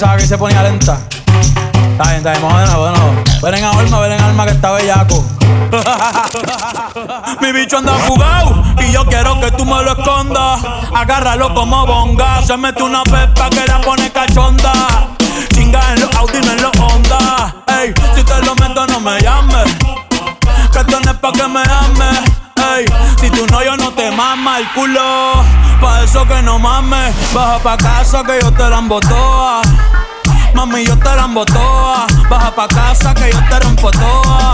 Pensaba 0.00 0.16
que 0.16 0.26
se 0.26 0.38
ponía 0.38 0.62
lenta. 0.62 0.98
Está 1.92 2.04
bien, 2.04 2.26
está 2.26 2.32
bien, 2.32 2.34
de 2.34 2.72
nuevo. 2.72 3.22
Ven 3.42 3.54
en 3.54 3.64
alma, 3.64 4.00
ven 4.00 4.12
en 4.12 4.20
alma 4.22 4.46
que 4.46 4.52
está 4.52 4.72
bellaco. 4.72 5.26
Mi 7.42 7.52
bicho 7.52 7.76
anda 7.76 7.92
fugado 8.06 8.64
y 8.78 8.92
yo 8.92 9.04
quiero 9.04 9.38
que 9.40 9.50
tú 9.50 9.66
me 9.66 9.82
lo 9.82 9.92
escondas. 9.92 10.62
Agárralo 10.94 11.52
como 11.52 11.84
bonga. 11.84 12.40
Se 12.40 12.56
mete 12.56 12.82
una 12.82 13.02
pepa 13.02 13.50
que 13.50 13.66
la 13.66 13.78
pone 13.82 14.10
cachonda. 14.10 14.72
Chinga 15.52 15.92
en 15.92 16.00
los 16.00 16.16
Audi, 16.16 16.40
no 16.46 16.52
en 16.52 16.62
los 16.62 16.72
Honda. 16.78 17.56
Ey, 17.66 17.92
si 18.14 18.24
te 18.24 18.42
lo 18.42 18.54
meto, 18.54 18.86
no 18.86 19.00
me 19.00 19.20
llames. 19.20 19.76
Que 20.72 20.78
esto 20.78 20.98
no 20.98 21.10
es 21.10 21.18
pa' 21.18 21.32
que 21.32 21.46
me 21.46 21.60
ames. 21.60 22.20
Ey, 22.56 22.86
si 23.20 23.28
tú 23.28 23.46
no, 23.50 23.62
yo 23.62 23.76
no 23.76 23.90
te 23.90 24.10
mama 24.10 24.60
el 24.60 24.72
culo. 24.72 25.39
Pa' 25.80 26.02
eso 26.04 26.26
que 26.26 26.42
no 26.42 26.58
mames. 26.58 27.14
Baja 27.32 27.58
pa' 27.58 27.76
casa 27.76 28.22
que 28.22 28.38
yo 28.42 28.52
te 28.52 28.68
la 28.68 28.78
embotoa. 28.78 29.62
Mami, 30.54 30.84
yo 30.84 30.96
te 30.98 31.16
la 31.16 31.24
embotoa. 31.24 32.06
Baja 32.28 32.50
pa' 32.54 32.68
casa 32.68 33.14
que 33.14 33.30
yo 33.32 33.38
te 33.48 33.60
rompo 33.60 33.90
toa. 33.90 34.52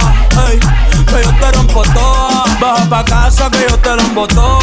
Que 1.07 1.23
yo 1.23 1.33
te 1.41 1.53
rompo 1.53 1.83
toa. 1.83 2.45
Baja 2.61 2.89
pa' 2.89 3.05
casa 3.05 3.51
que 3.51 3.67
yo 3.69 3.79
te 3.79 3.97
la 3.97 4.03
embotoa. 4.03 4.56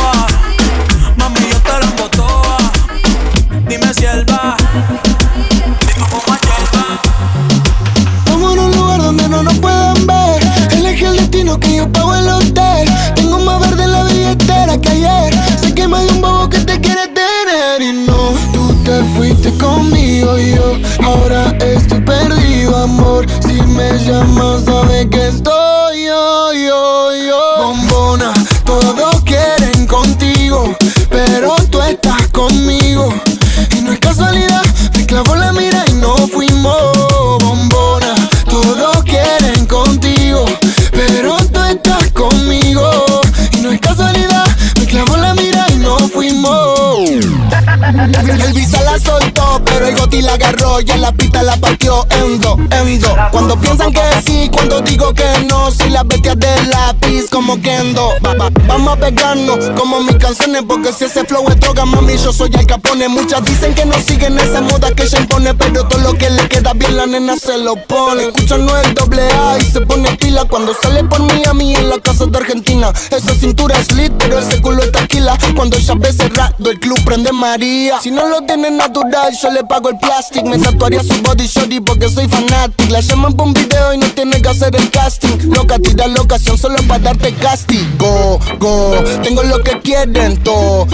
Va, 58.23 58.49
vamos 58.67 58.82
rap 58.93 58.99
vegano, 58.99 59.57
como 59.75 60.01
mis 60.01 60.15
canciones, 60.17 60.63
porque 60.67 60.91
si 60.93 61.05
ese 61.05 61.23
flow 61.25 61.47
es 61.49 61.59
droga, 61.59 61.85
mami, 61.85 62.17
yo 62.17 62.31
soy 62.31 62.49
el 62.53 62.65
capone. 62.65 63.07
Muchas 63.07 63.43
dicen 63.45 63.73
que 63.73 63.85
no 63.85 63.95
siguen 63.99 64.37
esa 64.39 64.61
moda 64.61 64.91
que 64.91 65.03
ella 65.03 65.19
impone, 65.19 65.53
pero 65.53 65.85
todo 65.87 65.99
lo 66.01 66.13
que 66.13 66.29
le 66.29 66.47
queda 66.47 66.73
bien, 66.73 66.97
la 66.97 67.05
nena 67.05 67.35
se 67.37 67.57
lo 67.57 67.75
pone. 67.75 68.23
Escuchan 68.23 68.65
no 68.65 68.77
el 68.77 68.93
doble 68.93 69.23
A 69.23 69.57
y 69.59 69.65
se 69.65 69.81
pone 69.81 70.15
pila 70.17 70.45
cuando 70.45 70.73
sale 70.81 71.03
por 71.03 71.21
mí 71.21 71.41
a 71.45 71.53
mí 71.53 71.75
en 71.75 71.89
la 71.89 71.99
casa 71.99 72.25
de 72.25 72.37
Argentina. 72.37 72.91
Esa 73.11 73.33
cintura 73.35 73.77
es 73.79 73.91
lit, 73.93 74.13
pero 74.17 74.39
ese 74.39 74.61
culo 74.61 74.83
es 74.83 74.91
taquila. 74.91 75.37
Cuando 75.55 75.77
ella 75.77 75.93
ve 75.97 76.13
cerrado, 76.13 76.71
el 76.71 76.79
club 76.79 76.99
prende 77.05 77.31
María. 77.31 77.99
Si 78.01 78.11
no 78.11 78.27
lo 78.27 78.41
tiene 78.41 78.71
natural, 78.71 79.35
yo 79.41 79.51
le 79.51 79.63
pago 79.63 79.89
el 79.89 79.97
plastic. 79.97 80.43
Me 80.45 80.57
tatuaría 80.57 81.03
su 81.03 81.21
body 81.21 81.47
shorty 81.47 81.79
porque 81.81 82.09
soy 82.09 82.27
fanatic. 82.27 82.89
La 82.89 82.99
llaman 82.99 83.33
por 83.33 83.47
un 83.47 83.53
video 83.53 83.93
y 83.93 83.97
no 83.97 84.07
tiene 84.07 84.41
que 84.41 84.49
hacer 84.49 84.75
el 84.75 84.89
casting. 84.89 85.51
Loca, 85.51 85.79
tira 85.79 86.07
la 86.07 86.21
ocasión 86.21 86.57
solo 86.57 86.75
para 86.87 86.99
darte 86.99 87.33
castigo. 87.33 87.83
Go, 87.97 88.39
go. 88.59 88.82
Tengo 89.23 89.43
lo 89.43 89.61
que 89.63 89.79
quieren 89.81 90.37
todo. 90.43 90.87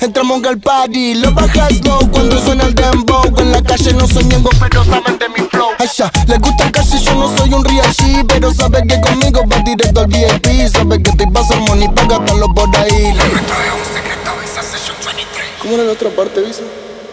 Entramos 0.00 0.44
al 0.44 0.58
party, 0.58 1.14
lo 1.14 1.32
bajas 1.32 1.84
low 1.84 2.10
cuando 2.10 2.38
suena 2.40 2.64
el 2.64 2.74
dembow. 2.74 3.24
En 3.38 3.52
la 3.52 3.62
calle 3.62 3.92
no 3.94 4.06
soy 4.06 4.24
miembro, 4.24 4.50
pero 4.60 4.84
saben 4.84 5.18
de 5.18 5.28
mi 5.28 5.48
flow. 5.48 5.68
Aisha, 5.78 6.10
les 6.26 6.38
gusta 6.40 6.70
casi 6.70 6.98
yo 6.98 7.14
no 7.14 7.36
soy 7.36 7.52
un 7.52 7.64
real 7.64 7.92
G, 7.92 8.24
pero 8.26 8.52
sabe 8.52 8.82
que 8.86 9.00
conmigo 9.00 9.42
va 9.50 9.58
directo 9.60 10.00
al 10.00 10.06
VIP. 10.06 10.68
Sabe 10.72 11.02
que 11.02 11.12
te 11.12 11.26
pasa 11.28 11.56
money 11.56 11.88
pa' 11.88 12.06
gastarlo 12.06 12.46
por 12.54 12.68
ahí. 12.76 13.14
La 13.14 13.24
meta 13.24 13.54
un 13.76 13.94
secreto, 13.94 14.30
visa 14.40 14.62
session 14.62 14.96
23. 15.04 15.46
¿Cómo 15.62 15.74
era 15.74 15.84
la 15.84 15.92
otra 15.92 16.10
parte, 16.10 16.40
visa? 16.40 16.62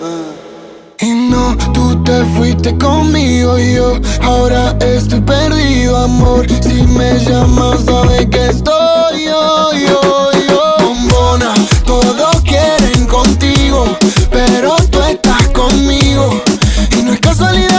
Ah. 0.01 0.42
Y 1.03 1.11
no, 1.11 1.57
tú 1.73 2.01
te 2.03 2.23
fuiste 2.37 2.77
conmigo 2.77 3.59
y 3.59 3.73
yo 3.73 3.99
ahora 4.21 4.73
estoy 4.79 5.19
perdido, 5.19 5.97
amor. 5.97 6.47
Si 6.61 6.83
me 6.83 7.19
llamas, 7.19 7.83
sabes 7.83 8.25
que 8.27 8.47
estoy 8.47 9.25
yo, 9.25 9.73
yo, 9.73 10.31
yo. 10.47 10.75
Bombona, 10.79 11.53
todos 11.85 12.41
quieren 12.43 13.05
contigo, 13.07 13.97
pero 14.31 14.77
tú 14.91 15.01
estás 15.01 15.45
conmigo. 15.49 16.41
Y 16.97 17.01
no 17.01 17.11
es 17.11 17.19
casualidad. 17.19 17.72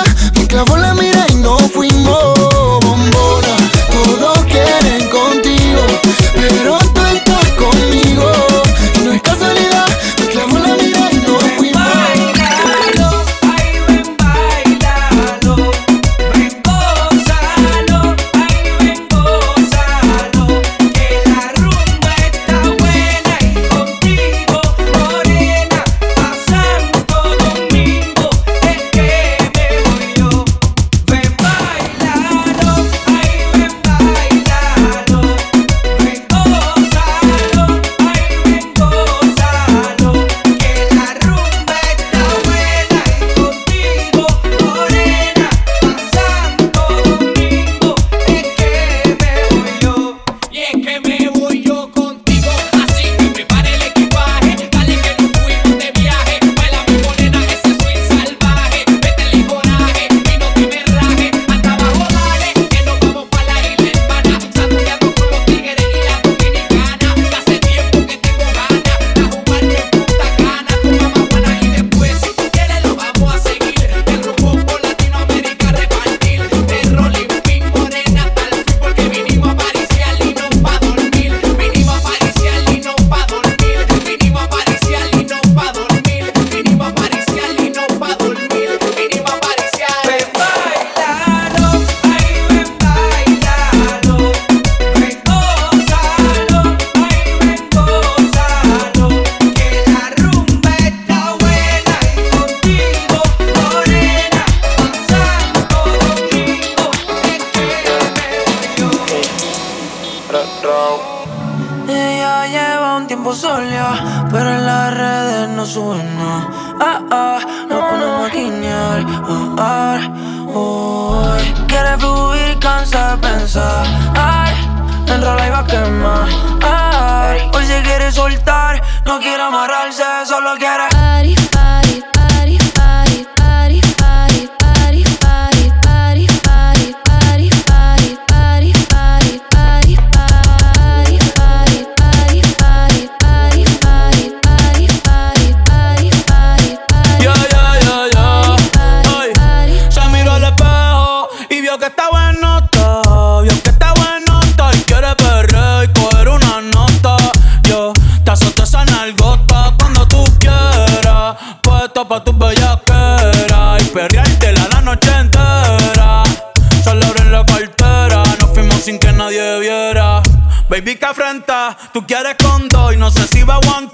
afrenta. 171.05 171.77
Tú 171.93 172.07
quieres 172.07 172.37
con 172.43 172.69
dos 172.69 172.95
y 172.95 172.97
no 172.97 173.11
sé 173.11 173.27
si 173.29 173.43
va 173.43 173.55
a 173.55 173.57
aguantar. 173.59 173.94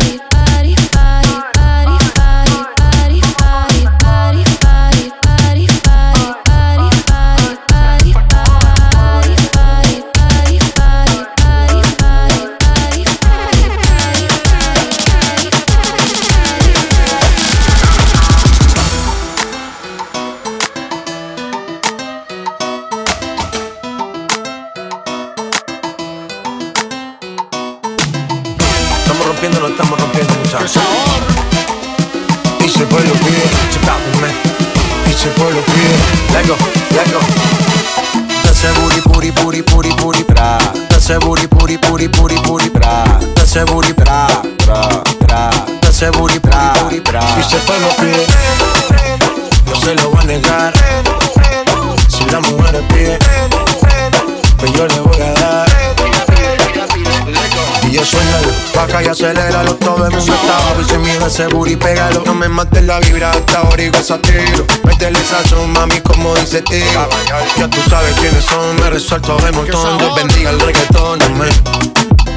tiro 64.01 64.65
Métele 64.83 65.19
son 65.47 65.71
mami 65.71 65.99
como 66.01 66.35
dice 66.35 66.61
tío 66.63 67.09
Ya 67.57 67.67
tú 67.67 67.77
sabes 67.87 68.13
quiénes 68.19 68.43
son, 68.45 68.75
me 68.79 68.89
resuelto 68.89 69.37
de 69.37 69.51
montón. 69.51 69.97
Dios 69.99 70.15
bendiga 70.15 70.49
el 70.49 70.59
reggaetón, 70.59 71.21
amén. 71.21 71.53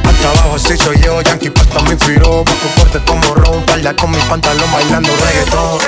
Hasta 0.04 0.28
abajo 0.28 0.56
así 0.56 0.76
soy 0.76 1.00
yo, 1.00 1.20
Yankee 1.22 1.50
Pasta 1.50 1.80
me 1.82 1.92
inspiró. 1.92 2.44
Bajo 2.44 2.68
fuerte 2.76 3.00
como 3.06 3.34
Ron, 3.34 3.62
palda 3.64 3.96
con 3.96 4.10
mi 4.10 4.18
pantalón 4.18 4.70
bailando 4.72 5.08
reggaetón. 5.24 5.78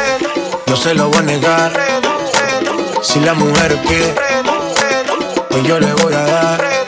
No 0.67 0.77
se 0.77 0.95
lo 0.95 1.09
voy 1.09 1.19
a 1.19 1.23
negar. 1.23 1.73
Si 3.03 3.21
la 3.21 3.35
mujer 3.35 3.79
pide 3.87 4.15
Pues 5.51 5.63
yo 5.65 5.79
le 5.79 5.93
voy 5.93 6.15
a 6.15 6.25
dar. 6.25 6.85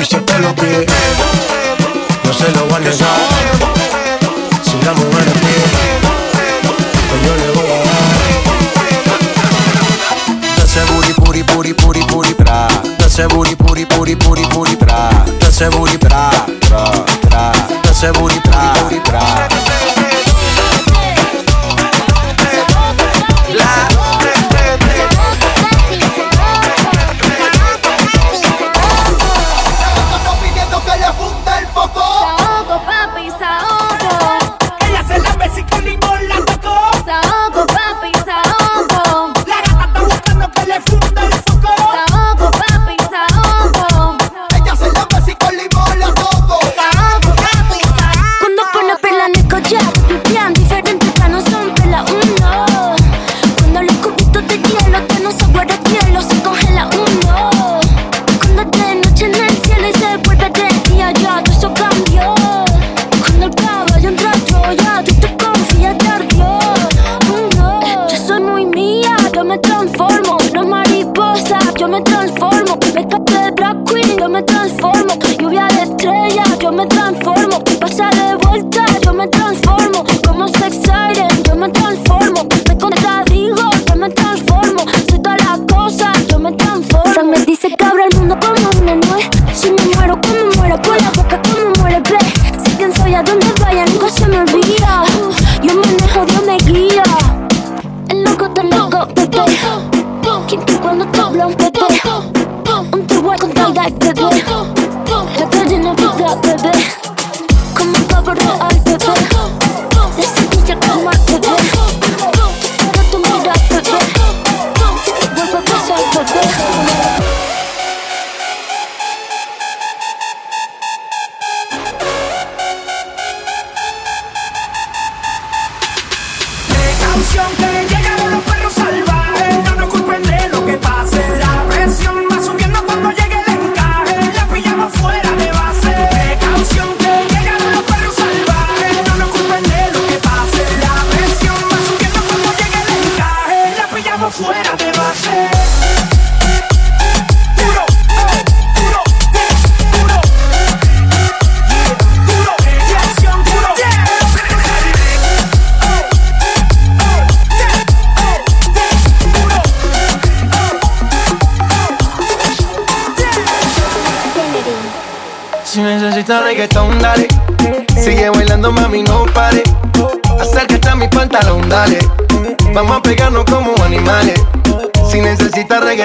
Y 0.00 0.04
si 0.04 0.16
te 0.16 0.38
lo 0.38 0.54
pide. 0.54 0.86
No 2.24 2.32
se 2.34 2.50
lo 2.50 2.66
voy 2.66 2.76
a 2.76 2.80
negar. 2.80 3.20
Si 4.62 4.82
la 4.84 4.92
mujer 4.92 5.24
pide, 5.24 5.93
que 7.18 7.26
yo 7.26 7.36
le 7.36 7.50
voy 7.52 7.70
a 7.70 7.84
dar. 7.84 7.94
Puri, 11.14 11.42
puri, 11.44 11.74
puri, 11.74 12.04
puri, 12.06 12.34
tra. 12.34 12.68
De 12.98 13.06
ese 13.06 13.26
puri, 13.28 13.54
puri, 13.56 13.86
puri, 13.86 14.16
puri, 14.46 14.76
tra. 14.76 15.24
De 15.38 15.48
ese 15.48 15.68
booty, 15.68 15.98
tra, 15.98 16.30
tra, 16.60 16.84
tra. 17.20 17.52
De 17.82 17.90
ese 17.90 18.12
puri, 18.12 18.40
puri, 18.40 19.00
tra. 19.04 19.53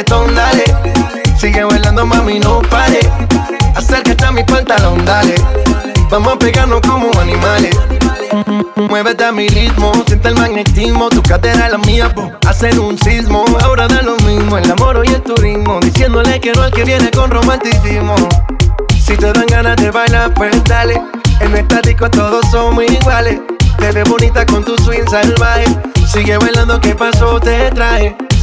dale. 0.07 0.63
Sigue 1.37 1.63
bailando, 1.63 2.05
mami, 2.05 2.39
no 2.39 2.61
pare. 2.61 2.99
Acércate 3.75 4.25
a 4.25 4.31
mi 4.31 4.43
pantalón, 4.43 5.05
dale. 5.05 5.35
Vamos 6.09 6.33
a 6.33 6.39
pegarnos 6.39 6.81
como 6.81 7.11
animales. 7.19 7.75
Muévete 8.75 9.25
a 9.25 9.31
mi 9.31 9.47
ritmo, 9.47 9.91
siente 10.07 10.29
el 10.29 10.35
magnetismo, 10.35 11.09
tu 11.09 11.21
cadera 11.21 11.65
es 11.65 11.71
la 11.71 11.77
mía, 11.79 12.13
po. 12.13 12.31
Un 12.81 12.97
sismo, 12.97 13.45
ahora 13.63 13.87
da 13.87 14.01
lo 14.01 14.17
mismo, 14.17 14.57
el 14.57 14.69
amor 14.71 15.01
y 15.05 15.09
el 15.09 15.21
turismo. 15.21 15.79
Diciéndole 15.79 16.39
que 16.39 16.51
no 16.53 16.63
al 16.63 16.71
que 16.71 16.83
viene 16.83 17.09
con 17.11 17.31
romanticismo. 17.31 18.15
Si 19.01 19.15
te 19.15 19.31
dan 19.31 19.45
ganas 19.47 19.75
de 19.77 19.91
bailar, 19.91 20.33
pues 20.33 20.63
dale. 20.65 21.01
En 21.39 21.55
esta 21.55 21.81
disco 21.81 22.09
todos 22.09 22.45
somos 22.51 22.83
iguales. 22.83 23.39
Te 23.77 23.91
ves 23.91 24.09
bonita 24.09 24.45
con 24.45 24.63
tu 24.63 24.77
swing 24.77 25.07
salvaje. 25.09 25.65
Sigue 26.11 26.37
bailando, 26.37 26.79
¿qué 26.81 26.95
pasó? 26.95 27.39
Te 27.39 27.71
trae. 27.71 28.15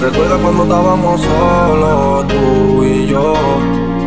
Recuerda 0.00 0.38
cuando 0.38 0.62
estábamos 0.62 1.20
solos, 1.20 2.26
tú 2.26 2.84
y 2.84 3.06
yo. 3.06 3.34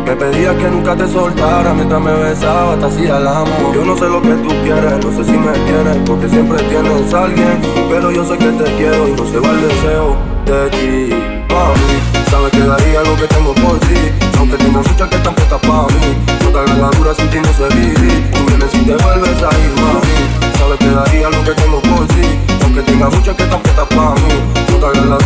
Me 0.04 0.16
pedías 0.16 0.56
que 0.56 0.68
nunca 0.68 0.96
te 0.96 1.06
soltara 1.06 1.72
mientras 1.72 2.00
me 2.00 2.12
besaba, 2.12 2.76
te 2.76 2.86
hacía 2.86 3.18
el 3.18 3.28
amor. 3.28 3.72
Yo 3.72 3.84
no 3.84 3.96
sé 3.96 4.08
lo 4.08 4.20
que 4.20 4.34
tú 4.42 4.48
quieres, 4.64 5.04
no 5.04 5.12
sé 5.12 5.24
si 5.24 5.38
me 5.38 5.52
quieres, 5.52 5.96
porque 6.04 6.28
siempre 6.28 6.60
tienes 6.64 7.14
a 7.14 7.22
alguien. 7.22 7.62
Pero 7.88 8.10
yo 8.10 8.24
sé 8.24 8.36
que 8.36 8.50
te 8.50 8.64
quiero 8.74 9.08
y 9.08 9.12
no 9.12 9.24
se 9.24 9.38
va 9.38 9.50
el 9.50 9.60
deseo 9.68 10.16
de 10.46 10.70
ti, 10.70 11.14
mami. 11.48 12.28
Sabes 12.28 12.50
que 12.50 12.60
daría 12.66 13.00
lo 13.02 13.14
que 13.14 13.28
tengo 13.28 13.54
por 13.54 13.78
ti, 13.78 13.94
aunque 14.36 14.56
tengo 14.56 14.82
muchas 14.82 15.08
que 15.08 15.16
están 15.16 15.34
puestas 15.34 15.60
para 15.60 15.86
mí. 15.94 16.16
No 16.42 16.50
te 16.50 16.58
hagas 16.58 16.78
la 16.78 16.90
dura 16.98 17.14
sin 17.14 17.30
ti 17.30 17.38
no 17.38 17.52
sé. 17.54 17.68
Tú 17.68 18.40
vienes 18.48 18.74
y 18.74 18.78
te 18.78 18.96
vuelves 18.96 19.42
a 19.42 19.50
ir, 19.62 19.72
mami. 19.80 20.58
Sabes 20.58 20.78
que 20.80 20.90
daría 20.90 21.30
lo 21.30 21.44
que 21.44 21.52
tengo 21.52 21.80
por 21.80 22.04
ti, 22.08 22.26
aunque 22.64 22.82
tenga 22.82 23.08
muchas 23.08 23.36
que 23.36 23.44
están 23.44 23.62
puestas 23.62 23.86
para 23.86 24.14
mí. 24.16 24.23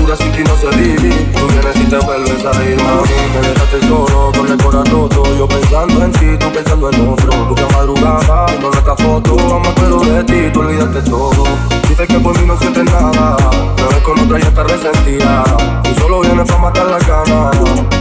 No 0.08 0.14
dura 0.14 0.24
sin 0.24 0.32
ti 0.32 0.42
no 0.42 0.56
sé 0.56 0.74
vivir. 0.74 1.32
Tú 1.34 1.46
vienes 1.48 1.76
y 1.76 1.84
te 1.84 1.98
vuelves 1.98 2.42
a 2.42 2.64
ir, 2.64 2.82
mami. 2.82 3.08
Me 3.34 3.46
dejaste 3.46 3.80
solo 3.88 4.32
con 4.34 4.48
el 4.50 4.56
corazón 4.56 4.86
roto. 4.90 5.36
Yo 5.36 5.46
pensando 5.46 6.02
en 6.02 6.12
ti, 6.12 6.26
tú 6.40 6.50
pensando 6.50 6.90
en 6.90 7.08
otro. 7.08 7.32
Mucha 7.44 7.68
madrugada, 7.76 8.46
viendo 8.46 8.70
nuestra 8.70 8.96
foto. 8.96 9.36
Mamá, 9.36 9.68
pero 9.74 10.00
de 10.00 10.24
ti, 10.24 10.50
tú 10.50 10.60
olvidaste 10.60 11.02
todo. 11.02 11.44
Dices 11.86 12.08
que 12.08 12.18
por 12.20 12.38
mí 12.40 12.46
no 12.46 12.56
sientes 12.56 12.84
nada. 12.84 13.36
Me 13.76 13.82
ves 13.82 14.02
con 14.02 14.18
otra 14.18 14.38
y 14.38 14.42
estás 14.42 14.70
resentida. 14.70 15.44
Tú 15.82 16.00
solo 16.00 16.20
vienes 16.20 16.46
para 16.46 16.58
matar 16.58 16.86
la 16.86 16.98
cama. 16.98 17.50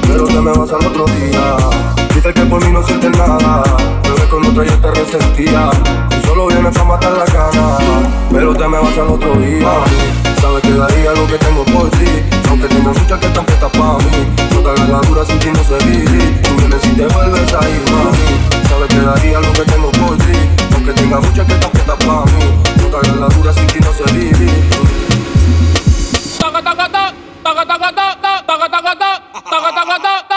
Pero 0.08 0.28
te 0.28 0.40
me 0.40 0.52
vas 0.54 0.72
al 0.72 0.86
otro 0.88 1.06
día. 1.08 1.58
Dices 2.16 2.34
que 2.34 2.46
por 2.46 2.64
mí 2.64 2.72
no 2.72 2.84
sientes 2.84 3.12
nada. 3.18 3.64
Me 4.04 4.10
ves 4.12 4.26
con 4.30 4.46
otra 4.46 4.64
y 4.64 4.70
estás 4.70 4.98
resentida. 4.98 5.72
Tú 6.10 6.28
solo 6.28 6.48
vienes 6.48 6.74
para 6.74 6.86
matar 6.86 7.12
la 7.18 7.26
cama. 7.26 7.78
Pero 8.32 8.56
te 8.56 8.66
me 8.66 8.80
vas 8.80 8.98
al 8.98 9.10
otro 9.10 9.36
día. 9.36 10.27
Sabes 10.42 10.62
que 10.62 10.74
daría 10.74 11.12
lo 11.14 11.28
que 11.28 11.38
tengo 11.38 11.64
por 11.66 11.90
ti. 11.92 12.06
Aunque 12.50 12.68
tengo 12.68 12.90
muchas 12.94 13.20
que 13.20 13.28
están 13.28 13.46
puestas 13.46 13.72
para 13.72 13.98
mí. 13.98 14.18
No 14.54 14.60
te 14.62 14.70
hagas 14.70 14.90
la 14.90 15.00
dura 15.02 15.26
sin 15.26 15.40
ti 15.40 15.50
no 15.52 15.64
sé 15.64 15.78
vivir. 15.86 16.42
Tú 16.44 16.56
vienes 16.58 16.86
y 16.86 16.90
te 16.90 17.06
vuelves 17.08 17.54
a 17.54 17.70
ir, 17.70 17.82
mami. 17.92 18.68
Sabes 18.68 18.88
que 18.90 19.00
daría 19.00 19.40
lo 19.40 19.54
que 19.54 19.64
tengo 19.64 19.92
por 19.92 20.18
ti. 20.18 20.38
Aunque 20.74 20.94
tenga 20.94 21.20
muchas 21.20 21.46
que 21.46 21.54
están 21.54 21.72
puestas 21.72 21.96
para 21.98 22.26
mí. 22.26 22.44
No 22.82 22.88
te 22.88 22.98
hagas 22.98 23.18
la 23.18 23.28
dura 23.28 23.54
sin 23.54 23.68
ti 23.68 23.80
no 23.80 23.92
sé 23.94 24.14
vivir. 24.14 24.88
Y 30.30 30.37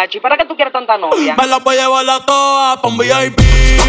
acá, 0.00 0.06
muchacho, 0.06 0.18
¿y 0.18 0.20
para 0.20 0.36
qué 0.36 0.44
tú 0.44 0.56
quieres 0.56 0.72
tanta 0.72 0.96
novia? 0.96 1.34
Me 1.36 1.46
la 1.46 1.58
voy 1.58 1.76
a 1.76 1.82
llevar 1.82 2.08
a 2.08 2.24
todas 2.24 2.78
pa' 2.78 2.88
un 2.88 2.98
VIP, 2.98 3.40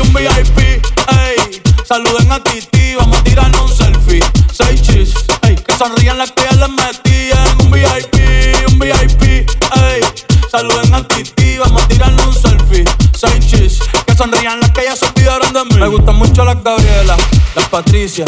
un 0.01 0.14
VIP, 0.14 0.59
ey. 0.59 1.62
Saluden 1.86 2.32
a 2.32 2.41
Titi, 2.41 2.95
vamos 2.95 3.18
a 3.18 3.24
tirarnos 3.24 3.72
un 3.72 3.78
selfie. 3.78 4.24
Seis 4.51 4.82
chis, 4.82 5.14
ey. 5.43 5.55
Que 5.55 5.74
sonrían 5.74 6.18
las 6.18 6.32
que 6.32 6.43
ya 6.43 6.51
les 6.51 6.70
metí 6.70 7.32
en 7.32 7.66
un 7.66 7.72
VIP, 7.72 8.70
un 8.70 8.80
VIP, 8.80 9.24
ey. 9.24 10.01
Saluden 10.49 10.93
a 10.93 11.07
Titi, 11.07 11.57
vamos 11.57 11.84
a 11.84 11.88
tirarnos 11.88 12.28
un 12.28 12.34
selfie. 12.34 12.86
Seis 13.18 13.47
chis, 13.47 13.80
que 14.05 14.16
sonrían 14.16 14.59
las 14.59 14.72
que 14.72 14.84
ya 14.84 14.95
se 14.95 15.05
olvidaron 15.05 15.53
de 15.53 15.66
mí. 15.66 15.76
Me 15.76 15.88
gustan 15.88 16.16
mucho 16.16 16.43
las 16.45 16.62
Gabriela, 16.64 17.18
las 17.55 17.68
Patricia, 17.70 18.26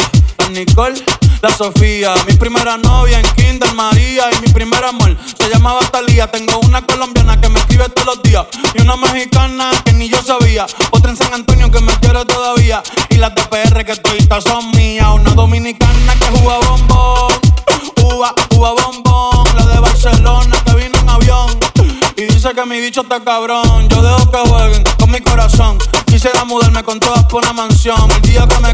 Nicole, 0.50 1.02
la 1.42 1.50
Sofía. 1.54 2.14
Mi 2.26 2.34
primera 2.34 2.76
novia 2.76 3.20
en 3.20 3.26
Kinder 3.34 3.72
María 3.74 4.24
y 4.36 4.40
mi 4.40 4.52
primer 4.52 4.84
amor 4.84 5.16
se 5.38 5.48
llamaba 5.48 5.80
Talía. 5.90 6.30
Tengo 6.30 6.58
una 6.60 6.82
colombiana 6.82 7.40
que 7.40 7.48
me 7.48 7.58
escribe 7.60 7.88
todos 7.88 8.16
los 8.16 8.22
días 8.22 8.46
y 8.74 8.82
una 8.82 8.96
mexicana 8.96 9.70
que 9.84 9.92
ni 9.92 10.08
yo 10.08 10.22
sabía. 10.22 10.66
Otra 10.90 11.10
en 11.10 11.16
San 11.16 11.32
Antonio 11.32 11.70
que 11.70 11.80
me 11.80 11.92
quiere 12.00 12.24
todavía 12.24 12.82
y 13.10 13.16
las 13.16 13.34
de 13.34 13.42
PR 13.44 13.84
que 13.84 13.96
toditas 13.96 14.44
son 14.44 14.70
mías. 14.72 15.08
Una 15.12 15.30
dominicana 15.34 16.14
que 16.18 16.26
juega 16.38 16.58
bombón, 16.68 17.32
uva, 18.02 18.34
uva 18.50 18.72
bombón. 18.72 19.56
La 19.56 19.66
de 19.66 19.80
Barcelona 19.80 20.56
que 20.64 20.74
vino 20.74 20.98
en 20.98 21.08
avión 21.08 21.58
y 22.16 22.22
dice 22.22 22.50
que 22.54 22.64
mi 22.64 22.80
bicho 22.80 23.02
está 23.02 23.22
cabrón. 23.22 23.88
Yo 23.88 24.02
dejo 24.02 24.30
que 24.30 24.38
jueguen 24.38 24.84
con 24.98 25.10
mi 25.10 25.20
corazón. 25.20 25.78
Quisiera 26.06 26.44
mudarme 26.44 26.82
con 26.84 27.00
todas 27.00 27.24
por 27.24 27.42
una 27.42 27.52
mansión. 27.52 28.10
El 28.10 28.22
día 28.22 28.46
que 28.46 28.60
me 28.60 28.73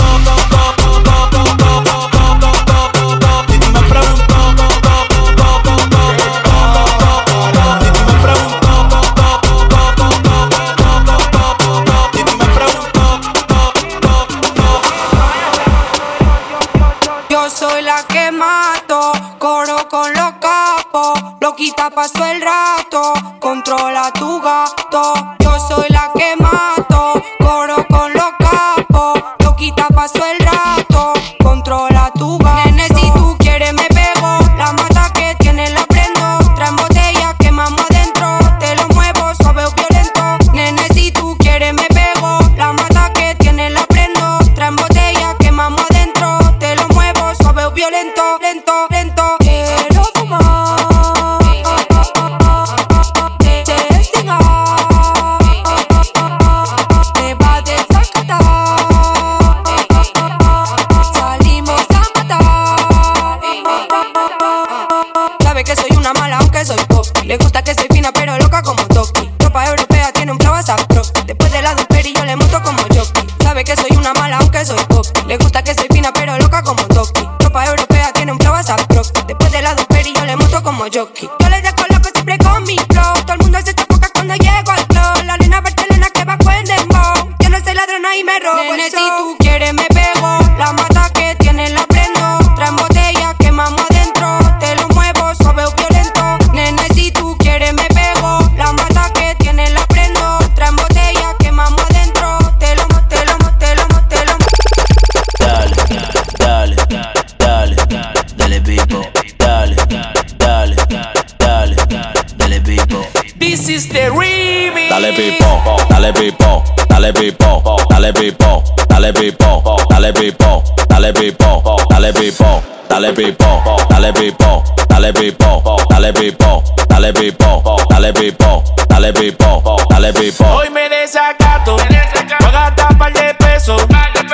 This 113.61 113.85
is. 113.85 113.91
Dale 113.93 115.13
pipo, 115.13 115.85
dale 115.87 116.11
pipo, 116.13 116.63
dale 116.87 117.13
pipo, 117.13 117.61
dale 117.89 118.11
pipo, 118.11 118.63
dale 118.87 119.13
pipo, 119.13 119.63
dale 119.87 120.11
pipo, 120.11 120.63
dale 120.87 121.13
pipo, 121.13 121.61
dale 121.87 122.11
pipo, 122.11 122.63
dale 122.89 123.13
pipo, 123.13 123.63
dale 123.87 124.13
pipo, 124.13 124.63
dale 124.87 125.13
pipo, 125.13 125.63
dale 125.89 126.11
pipo, 126.11 126.63
dale 126.89 127.13
pipo, 127.13 127.63
dale 127.89 128.11
pipo, 128.13 128.63
dale 128.87 129.13
pipo, 129.13 129.85
dale 129.89 130.13
pipo. 130.13 130.45
Hoy 130.45 130.69
me 130.71 130.89
desacato, 130.89 131.77
voy 131.77 132.47
a 132.47 132.51
gastar 132.51 132.97
par 132.97 133.13
de 133.13 133.33
pesos. 133.35 133.81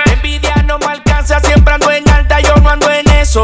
Envidia 0.05 0.55
no 0.65 0.77
me 0.79 0.85
alcanza, 0.85 1.39
siempre 1.41 1.73
ando 1.73 1.91
en 1.91 2.09
alta, 2.09 2.39
yo 2.39 2.55
no 2.55 2.69
ando 2.69 2.89
en 2.89 3.09
eso. 3.09 3.43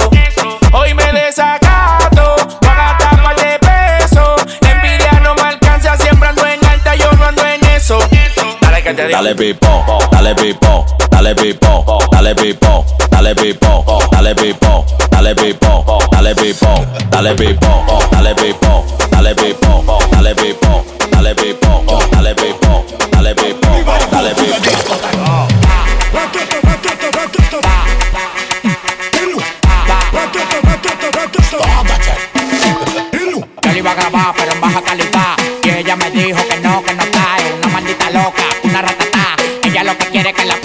Dale 8.95 8.95
que 8.95 9.01
te 9.01 9.07
digo. 9.07 9.19
Dale 9.19 9.35
pipo, 9.35 10.05
dale 10.11 10.35
pipo, 10.35 10.85
dale 11.09 11.35
pipo, 11.35 12.05
dale 12.11 12.35
pipo, 12.35 12.85
dale 13.09 13.35
pipo, 13.35 14.05
dale 14.11 14.35
pipo, 14.35 14.85
dale 15.09 15.35
pipo, 15.35 15.85
dale 16.09 16.35
pipo, 16.35 16.85
dale 17.09 17.25
pipo, 17.25 18.05
dale 18.11 18.35
pipo, 18.35 18.85
dale 19.09 19.35
pipo, 19.35 19.95
dale 20.11 20.35
pipo, 20.35 20.85
dale 21.11 21.33
pipo, 21.35 21.83
dale 22.11 22.35
pipo, 22.35 22.85
dale 23.11 23.33
pipo, 23.33 23.65
dale 24.11 24.33
pipo. 24.35 24.53
Yo 33.63 33.79
iba 33.79 33.91
a 33.91 33.95
grabar, 33.95 34.33
pero 34.37 34.51
en 34.51 34.61
baja 34.61 34.81
calidad. 34.81 35.35
Y 35.63 35.69
ella 35.69 35.95
me 35.95 36.11
dijo 36.11 36.39
que 36.47 36.59
no, 36.59 36.83
que 36.83 36.93
no 36.93 37.03
quiere 40.14 40.32
que 40.32 40.45
la 40.45 40.62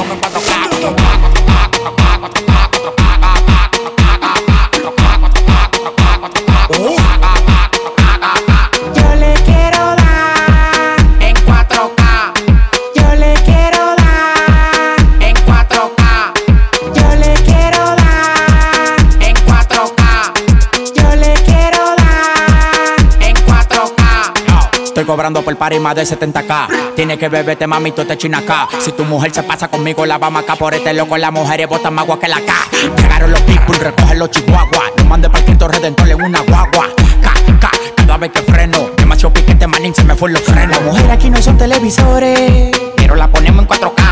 Estoy 24.98 25.14
cobrando 25.14 25.42
por 25.42 25.54
party 25.54 25.78
más 25.78 25.94
de 25.94 26.02
70k. 26.02 26.94
Tiene 26.96 27.16
que 27.16 27.28
beberte, 27.28 27.68
mami, 27.68 27.92
tú 27.92 28.04
te 28.04 28.18
china 28.18 28.38
acá. 28.38 28.66
Si 28.80 28.90
tu 28.90 29.04
mujer 29.04 29.32
se 29.32 29.44
pasa 29.44 29.68
conmigo, 29.68 30.04
la 30.04 30.18
vamos 30.18 30.42
acá 30.42 30.56
por 30.56 30.74
este 30.74 30.92
loco. 30.92 31.16
Las 31.16 31.30
mujeres 31.30 31.68
botan 31.68 31.94
más 31.94 32.02
agua 32.02 32.18
que 32.18 32.26
la 32.26 32.40
K. 32.40 32.52
Llegaron 32.96 33.30
los 33.30 33.40
people, 33.42 33.78
recogen 33.78 34.18
los 34.18 34.28
chihuahuas. 34.32 34.90
No 34.96 35.04
mande 35.04 35.30
para 35.30 35.44
Cristo 35.44 35.68
Redentor 35.68 36.08
en 36.08 36.20
una 36.20 36.40
guagua. 36.40 36.88
K, 37.22 37.32
K, 37.60 37.70
cada 37.94 38.16
vez 38.16 38.32
que 38.32 38.42
freno. 38.42 38.90
Demasiado 38.96 39.32
piquete, 39.34 39.68
manín, 39.68 39.94
se 39.94 40.02
me 40.02 40.16
fue 40.16 40.32
los 40.32 40.42
frenos. 40.42 40.70
Las 40.70 40.82
mujeres 40.82 41.10
aquí 41.12 41.30
no 41.30 41.40
son 41.40 41.56
televisores, 41.56 42.76
pero 42.96 43.14
la 43.14 43.30
ponemos 43.30 43.62
en 43.62 43.68
4K. 43.68 44.02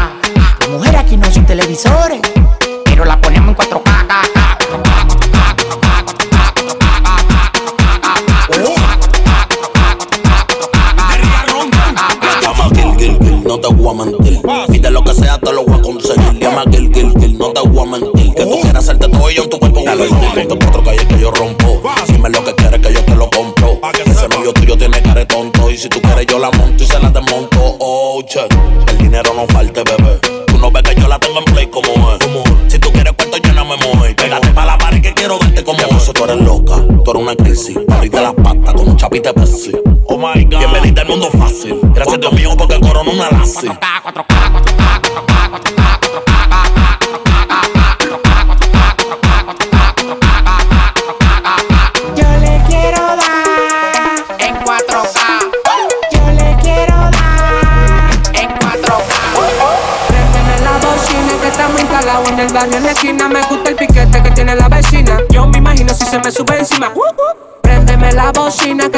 Las 0.60 0.68
mujeres 0.68 1.00
aquí 1.00 1.16
no 1.16 1.28
son 1.32 1.46
televisores, 1.46 2.20
pero 2.84 3.04
la 3.04 3.20
ponemos 3.20 3.48
en 3.48 3.56
4K. 3.56 3.85
que 16.96 17.28
no 17.28 17.52
te 17.52 17.60
voy 17.68 17.88
mentir. 17.88 18.34
Que 18.34 18.44
tú 18.44 18.60
quieras 18.62 18.84
hacerte 18.84 19.08
todo 19.08 19.30
y 19.30 19.36
en 19.36 19.50
tu 19.50 19.58
cuerpo 19.58 19.82
cuatro 19.84 20.82
calles 20.82 21.04
que 21.06 21.18
yo 21.18 21.30
rompo. 21.30 21.82
Si 22.06 22.18
me 22.18 22.30
lo 22.30 22.42
que 22.44 22.54
quieres 22.54 22.80
que 22.80 22.92
yo 22.92 23.04
te 23.04 23.14
lo 23.14 23.28
compro. 23.30 23.78
Ah, 23.82 23.92
Ese 24.04 24.28
novio 24.28 24.52
tuyo 24.54 24.76
tiene 24.78 25.00
cara 25.02 25.26
tonto. 25.26 25.70
Y 25.70 25.76
si 25.76 25.88
tú 25.88 26.00
quieres 26.00 26.26
yo 26.26 26.38
la 26.38 26.50
monto 26.52 26.82
y 26.82 26.86
se 26.86 26.98
la 26.98 27.10
desmonto. 27.10 27.76
Oh, 27.80 28.22
che. 28.26 28.40
El 28.88 28.98
dinero 28.98 29.32
no 29.34 29.46
falte, 29.48 29.82
bebé. 29.82 30.18
Tú 30.46 30.58
no 30.58 30.70
ves 30.70 30.82
que 30.82 31.00
yo 31.00 31.06
la 31.08 31.18
tengo 31.18 31.38
en 31.38 31.44
play 31.44 31.66
como 31.66 32.12
es. 32.12 32.18
Si 32.72 32.78
tú 32.78 32.90
quieres 32.92 33.12
cuarto, 33.12 33.36
yo 33.36 33.52
no 33.52 33.64
me 33.66 33.76
mueve. 33.76 34.14
Pégate 34.14 34.48
pa' 34.48 34.64
la 34.64 34.78
pared 34.78 35.02
que 35.02 35.12
quiero 35.12 35.38
verte 35.38 35.62
como 35.64 35.78
es. 35.78 36.02
Eso 36.02 36.12
tú 36.14 36.24
eres 36.24 36.40
loca, 36.40 36.76
tú 37.04 37.10
eres 37.10 37.22
una 37.22 37.36
crisis. 37.36 37.76
Pariste 37.86 38.20
las 38.20 38.32
patas 38.34 38.74
como 38.74 38.92
un 38.92 38.96
chapite 38.96 39.32
Pepsi. 39.34 39.72
Oh 40.06 40.16
my 40.16 40.44
God. 40.44 40.58
Bienvenida 40.58 41.02
al 41.02 41.08
mundo 41.08 41.28
fácil. 41.30 41.78
Gracias 41.94 42.14
a 42.16 42.18
Dios 42.18 42.32
mío 42.32 42.50
porque 42.56 42.80
corona 42.80 43.10
una 43.10 43.30
lazi. 43.30 43.66
4K, 43.66 44.02
4K. 44.14 44.35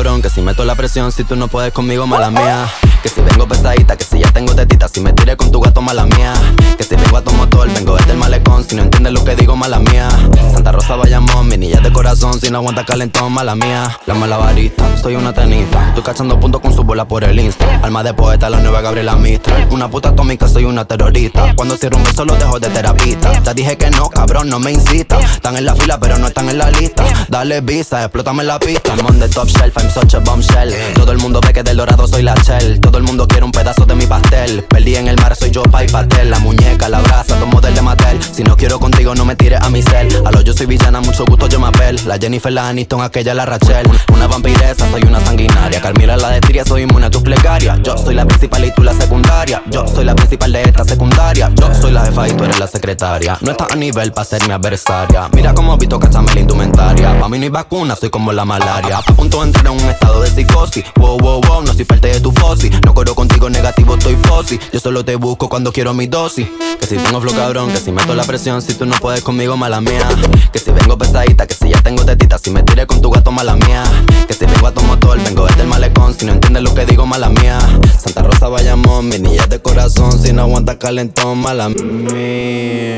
que 0.00 0.30
si 0.30 0.40
meto 0.40 0.64
la 0.64 0.74
presión, 0.74 1.12
si 1.12 1.24
tú 1.24 1.36
no 1.36 1.48
puedes 1.48 1.74
conmigo, 1.74 2.06
mala 2.06 2.30
mía. 2.30 2.66
Que 3.02 3.10
si 3.10 3.20
vengo 3.20 3.46
pesadita, 3.46 3.98
que 3.98 4.04
si 4.04 4.18
ya 4.18 4.32
tengo 4.32 4.54
tetita, 4.54 4.88
si 4.88 4.98
me 5.00 5.12
tiré 5.12 5.36
con 5.36 5.52
tu 5.52 5.60
gato, 5.60 5.82
mala 5.82 6.06
mía. 6.06 6.32
Que 6.78 6.84
si 6.84 6.94
a 6.94 7.20
tu 7.22 7.32
motor, 7.32 7.68
vengo 7.74 7.96
desde 7.96 8.12
el 8.12 8.18
malecón, 8.18 8.64
si 8.66 8.76
no 8.76 8.82
entiendes 8.82 9.12
lo 9.12 9.22
que 9.24 9.36
digo, 9.36 9.56
mala 9.56 9.78
mía. 9.78 10.08
Santa 10.54 10.72
Rosa 10.72 10.96
Bayamón, 10.96 11.48
mi 11.48 11.58
niña 11.58 11.80
de 11.80 11.92
corazón, 11.92 12.40
si 12.40 12.50
no 12.50 12.58
aguanta 12.58 12.86
calentón, 12.86 13.30
mala 13.32 13.54
mía. 13.54 13.98
La 14.06 14.14
malabarista, 14.14 14.84
soy 14.96 15.16
una 15.16 15.34
tenista, 15.34 15.88
estoy 15.88 16.02
cachando 16.02 16.40
puntos 16.40 16.62
con 16.62 16.74
su 16.74 16.82
bola 16.82 17.06
por 17.06 17.22
el 17.22 17.38
insta. 17.38 17.66
Alma 17.82 18.02
de 18.02 18.14
poeta, 18.14 18.48
la 18.48 18.58
nueva 18.60 18.80
Gabriela 18.80 19.16
Mistral. 19.16 19.68
Una 19.70 19.90
puta 19.90 20.10
atómica, 20.10 20.48
soy 20.48 20.64
una 20.64 20.86
terrorista. 20.86 21.54
Cuando 21.56 21.76
cierro 21.76 21.98
un 21.98 22.04
beso, 22.04 22.24
lo 22.24 22.36
dejo 22.36 22.58
de 22.58 22.70
terapista. 22.70 23.32
Ya 23.42 23.52
dije 23.52 23.76
que 23.76 23.90
no, 23.90 24.08
cabrón, 24.08 24.48
no 24.48 24.60
me 24.60 24.72
incita. 24.72 25.20
Están 25.20 25.58
en 25.58 25.66
la 25.66 25.74
fila, 25.74 26.00
pero 26.00 26.16
no 26.16 26.26
están 26.26 26.48
en 26.48 26.56
la 26.56 26.70
lista. 26.70 27.04
Dale 27.28 27.60
visa, 27.60 28.02
explótame 28.02 28.44
la 28.44 28.58
pista. 28.58 28.94
I'm 28.94 29.04
on 29.04 29.18
the 29.18 29.28
top 29.28 29.48
shelf, 29.48 29.76
I'm 29.76 29.89
such 29.90 30.14
a 30.14 30.18
bombshell. 30.20 30.72
Todo 30.94 31.12
el 31.12 31.18
mundo 31.18 31.40
ve 31.40 31.52
que 31.52 31.62
del 31.62 31.76
dorado 31.76 32.06
soy 32.06 32.22
la 32.22 32.34
shell. 32.34 32.80
Todo 32.80 32.98
el 32.98 33.04
mundo 33.04 33.26
quiere 33.26 33.44
un 33.44 33.52
pedazo 33.52 33.84
de 33.84 33.94
mi 33.94 34.06
pastel. 34.06 34.62
Perdí 34.64 34.96
en 34.96 35.08
el 35.08 35.16
mar, 35.16 35.34
soy 35.34 35.50
yo, 35.50 35.62
pa' 35.62 35.84
y 35.84 35.88
pastel. 35.88 36.30
La 36.30 36.38
muñeca, 36.38 36.88
la 36.88 37.00
brasa, 37.00 37.36
dos 37.36 37.48
model 37.48 37.74
de 37.74 37.82
Mattel. 37.82 38.18
Si 38.22 38.42
no 38.42 38.56
quiero 38.56 38.78
contigo, 38.78 39.14
no 39.14 39.24
me 39.24 39.36
tires 39.36 39.60
a 39.60 39.68
mi 39.68 39.82
cel. 39.82 40.08
A 40.24 40.30
lo 40.30 40.40
yo 40.42 40.52
soy 40.52 40.66
villana, 40.66 41.00
mucho 41.00 41.24
gusto, 41.24 41.48
yo 41.48 41.58
me 41.58 41.68
apel. 41.68 42.00
La 42.06 42.18
Jennifer, 42.18 42.52
la 42.52 42.68
Aniston, 42.68 43.02
aquella, 43.02 43.34
la 43.34 43.46
Rachel. 43.46 43.86
Una 44.12 44.26
vampiresa, 44.26 44.90
soy 44.90 45.02
una 45.02 45.20
sanguinaria. 45.24 45.80
Carmila, 45.80 46.16
la 46.16 46.30
de 46.30 46.40
Tiria, 46.40 46.64
soy 46.64 46.82
inmune 46.82 47.06
a 47.06 47.10
tus 47.10 47.22
plegarias. 47.22 47.80
Yo 47.82 47.96
soy 47.96 48.14
la 48.14 48.26
principal 48.26 48.64
y 48.64 48.72
tú 48.72 48.82
la 48.82 48.94
secundaria. 48.94 49.62
Yo 49.70 49.86
soy 49.86 50.04
la 50.04 50.14
principal 50.14 50.52
de 50.52 50.62
esta 50.62 50.84
secundaria. 50.84 51.50
Yo 51.54 51.74
soy 51.74 51.92
la 51.92 52.04
jefa 52.04 52.28
y 52.28 52.32
tú 52.32 52.44
eres 52.44 52.58
la 52.58 52.66
secretaria. 52.66 53.38
No 53.40 53.50
estás 53.50 53.72
a 53.72 53.76
nivel 53.76 54.12
para 54.12 54.24
ser 54.24 54.46
mi 54.46 54.52
adversaria. 54.52 55.28
Mira 55.32 55.54
cómo 55.54 55.76
visto 55.76 55.98
cachame 55.98 56.32
la 56.34 56.40
indumentaria. 56.40 57.18
Pa' 57.18 57.28
mí 57.28 57.38
no 57.38 57.44
hay 57.44 57.50
vacuna, 57.50 57.96
soy 57.96 58.10
como 58.10 58.32
la 58.32 58.44
malaria. 58.44 58.98
A 58.98 59.02
punto 59.14 59.40
de 59.40 59.46
entrar 59.46 59.66
en 59.66 59.79
un 59.82 59.90
estado 59.90 60.20
de 60.22 60.30
psicosis. 60.30 60.84
Wow, 60.96 61.18
wow, 61.18 61.40
wow, 61.40 61.62
no 61.62 61.72
soy 61.72 61.84
parte 61.84 62.08
de 62.08 62.20
tu 62.20 62.32
fosi. 62.32 62.70
No 62.84 62.94
corro 62.94 63.14
contigo 63.14 63.48
negativo, 63.50 63.94
estoy 63.96 64.16
fosi. 64.16 64.58
Yo 64.72 64.80
solo 64.80 65.04
te 65.04 65.16
busco 65.16 65.48
cuando 65.48 65.72
quiero 65.72 65.94
mi 65.94 66.06
dosis. 66.06 66.46
Que 66.78 66.86
si 66.86 66.96
tengo 66.96 67.20
flow 67.20 67.34
cabrón, 67.34 67.70
que 67.70 67.78
si 67.78 67.92
meto 67.92 68.14
la 68.14 68.24
presión, 68.24 68.62
si 68.62 68.74
tú 68.74 68.86
no 68.86 68.96
puedes 68.96 69.22
conmigo, 69.22 69.56
mala 69.56 69.80
mía. 69.80 70.08
Que 70.52 70.58
si 70.58 70.70
vengo 70.70 70.98
pesadita, 70.98 71.46
que 71.46 71.54
si 71.54 71.68
ya 71.70 71.80
tengo 71.82 72.04
tetita, 72.04 72.38
si 72.38 72.50
me 72.50 72.62
tiré 72.62 72.86
con 72.86 73.00
tu 73.00 73.10
gato, 73.10 73.30
mala 73.32 73.56
mía. 73.56 73.84
Que 74.26 74.34
si 74.34 74.46
vengo 74.46 74.66
a 74.66 74.72
tu 74.72 74.82
motor, 74.82 75.18
vengo 75.22 75.46
desde 75.46 75.62
el 75.62 75.68
malecón, 75.68 76.14
si 76.14 76.26
no 76.26 76.32
entiendes 76.32 76.62
lo 76.62 76.74
que 76.74 76.86
digo, 76.86 77.06
mala 77.06 77.28
mía. 77.28 77.58
Santa 77.98 78.22
Rosa 78.22 78.48
Bayamón, 78.48 79.08
mi 79.08 79.18
niña 79.18 79.46
de 79.46 79.60
corazón, 79.60 80.12
si 80.20 80.32
no 80.32 80.42
aguanta 80.42 80.78
calentón, 80.78 81.38
mala 81.38 81.68
mía. 81.68 82.90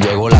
Llegó 0.00 0.29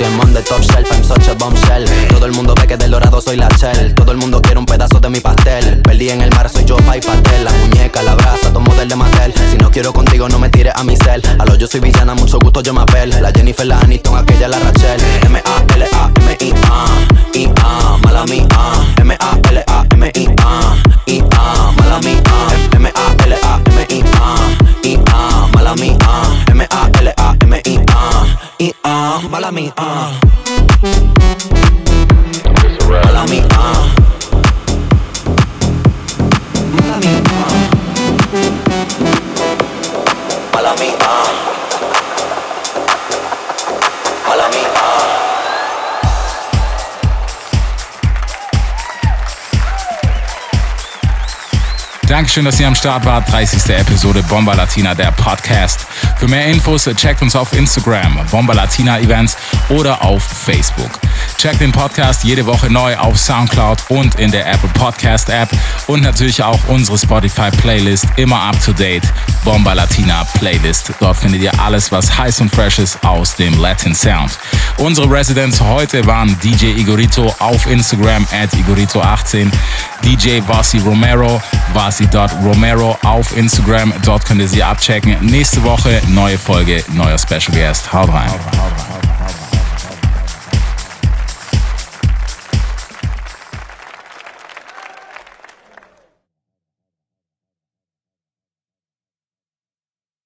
I'm 0.00 0.20
on 0.20 0.32
the 0.32 0.42
top 0.42 0.62
shelf, 0.62 0.90
I'm 0.92 1.02
such 1.02 1.28
a 1.28 1.34
bombshell 1.34 1.84
Todo 2.08 2.26
el 2.26 2.32
mundo 2.32 2.54
ve 2.54 2.66
que 2.66 2.76
del 2.76 2.90
dorado 2.90 3.20
soy 3.20 3.36
la 3.36 3.48
shell. 3.48 3.94
Todo 3.94 4.12
el 4.12 4.18
mundo 4.18 4.40
quiere 4.40 4.58
un 4.58 4.66
pedazo 4.66 5.00
de 5.00 5.08
mi 5.10 5.20
pastel. 5.20 5.80
Perdí 5.82 6.10
en 6.10 6.20
el 6.20 6.30
mar, 6.30 6.48
soy 6.48 6.64
yo, 6.64 6.76
Pai 6.78 7.00
Patel. 7.00 7.44
La 7.44 7.52
muñeca, 7.52 8.02
la 8.02 8.14
brasa, 8.14 8.52
tomo 8.52 8.74
del 8.74 8.88
de 8.88 8.96
Mattel 8.96 9.32
Si 9.50 9.56
no 9.58 9.70
quiero 9.70 9.92
contigo, 9.92 10.28
no 10.28 10.38
me 10.38 10.48
tires 10.48 10.72
a 10.76 10.84
mi 10.84 10.96
cel. 10.96 11.22
A 11.38 11.44
lo 11.44 11.54
yo 11.56 11.66
soy 11.66 11.80
villana, 11.80 12.14
mucho 12.14 12.38
gusto 12.38 12.60
yo 12.62 12.72
me 12.72 12.82
apel. 12.82 13.10
La 13.20 13.30
Jennifer, 13.32 13.66
la 13.66 13.78
Aniston, 13.80 14.16
aquella 14.16 14.48
la 14.48 14.58
Rachel. 14.58 15.00
M-A-L-A-M-I-A 15.26 16.86
I-A, 17.34 17.98
mala 18.02 18.24
mía. 18.26 18.46
M-A-L-A-M-I-A 19.00 20.76
I-A, 21.06 21.72
mala 21.72 21.98
mía. 22.00 22.22
M-A-L-A-M-I-A 22.72 24.34
I-A, 24.82 25.48
mala 25.54 25.74
mía. 25.74 25.98
M-A-L-A-M-I-A 26.48 27.87
I-A, 28.60 29.20
mala 29.30 29.52
mía 29.52 29.72
Mala 32.88 33.24
mía 33.26 33.46
Mala 36.74 36.96
mía 36.98 37.17
Dankeschön, 52.08 52.46
dass 52.46 52.58
ihr 52.58 52.66
am 52.66 52.74
Start 52.74 53.04
wart. 53.04 53.30
30. 53.30 53.68
Episode 53.76 54.22
Bomba 54.22 54.54
Latina, 54.54 54.94
der 54.94 55.12
Podcast. 55.12 55.86
Für 56.16 56.26
mehr 56.26 56.46
Infos 56.46 56.88
checkt 56.96 57.20
uns 57.20 57.36
auf 57.36 57.52
Instagram, 57.52 58.18
Bomba 58.30 58.54
Latina 58.54 58.98
Events 58.98 59.36
oder 59.68 60.02
auf 60.02 60.22
Facebook. 60.22 60.90
Checkt 61.38 61.60
den 61.60 61.70
Podcast 61.70 62.24
jede 62.24 62.44
Woche 62.46 62.68
neu 62.68 62.96
auf 62.96 63.16
Soundcloud 63.16 63.78
und 63.90 64.16
in 64.16 64.32
der 64.32 64.44
Apple 64.52 64.70
Podcast 64.70 65.28
App 65.28 65.48
und 65.86 66.02
natürlich 66.02 66.42
auch 66.42 66.58
unsere 66.66 66.98
Spotify 66.98 67.48
Playlist 67.52 68.06
immer 68.16 68.40
up 68.40 68.60
to 68.64 68.72
date. 68.72 69.04
Bomba 69.44 69.72
Latina 69.72 70.24
Playlist. 70.34 70.92
Dort 70.98 71.16
findet 71.16 71.40
ihr 71.42 71.52
alles, 71.60 71.92
was 71.92 72.18
heiß 72.18 72.40
und 72.40 72.52
fresh 72.52 72.80
ist 72.80 72.98
aus 73.04 73.36
dem 73.36 73.56
Latin 73.60 73.94
Sound. 73.94 74.36
Unsere 74.78 75.08
Residents 75.08 75.60
heute 75.60 76.04
waren 76.06 76.36
DJ 76.40 76.72
Igorito 76.76 77.32
auf 77.38 77.70
Instagram 77.70 78.26
at 78.32 78.52
Igorito18, 78.54 79.48
DJ 80.02 80.40
Vasi 80.44 80.78
Romero, 80.78 81.40
Vasi.Romero 81.72 82.98
auf 83.04 83.36
Instagram. 83.36 83.92
Dort 84.04 84.24
könnt 84.24 84.40
ihr 84.40 84.48
sie 84.48 84.64
abchecken. 84.64 85.16
Nächste 85.20 85.62
Woche 85.62 86.02
neue 86.08 86.36
Folge, 86.36 86.84
neuer 86.94 87.16
Special 87.16 87.52
Guest. 87.52 87.92
Haut 87.92 88.08
rein. 88.08 88.28
Haut 88.28 88.42
rein. 88.56 88.87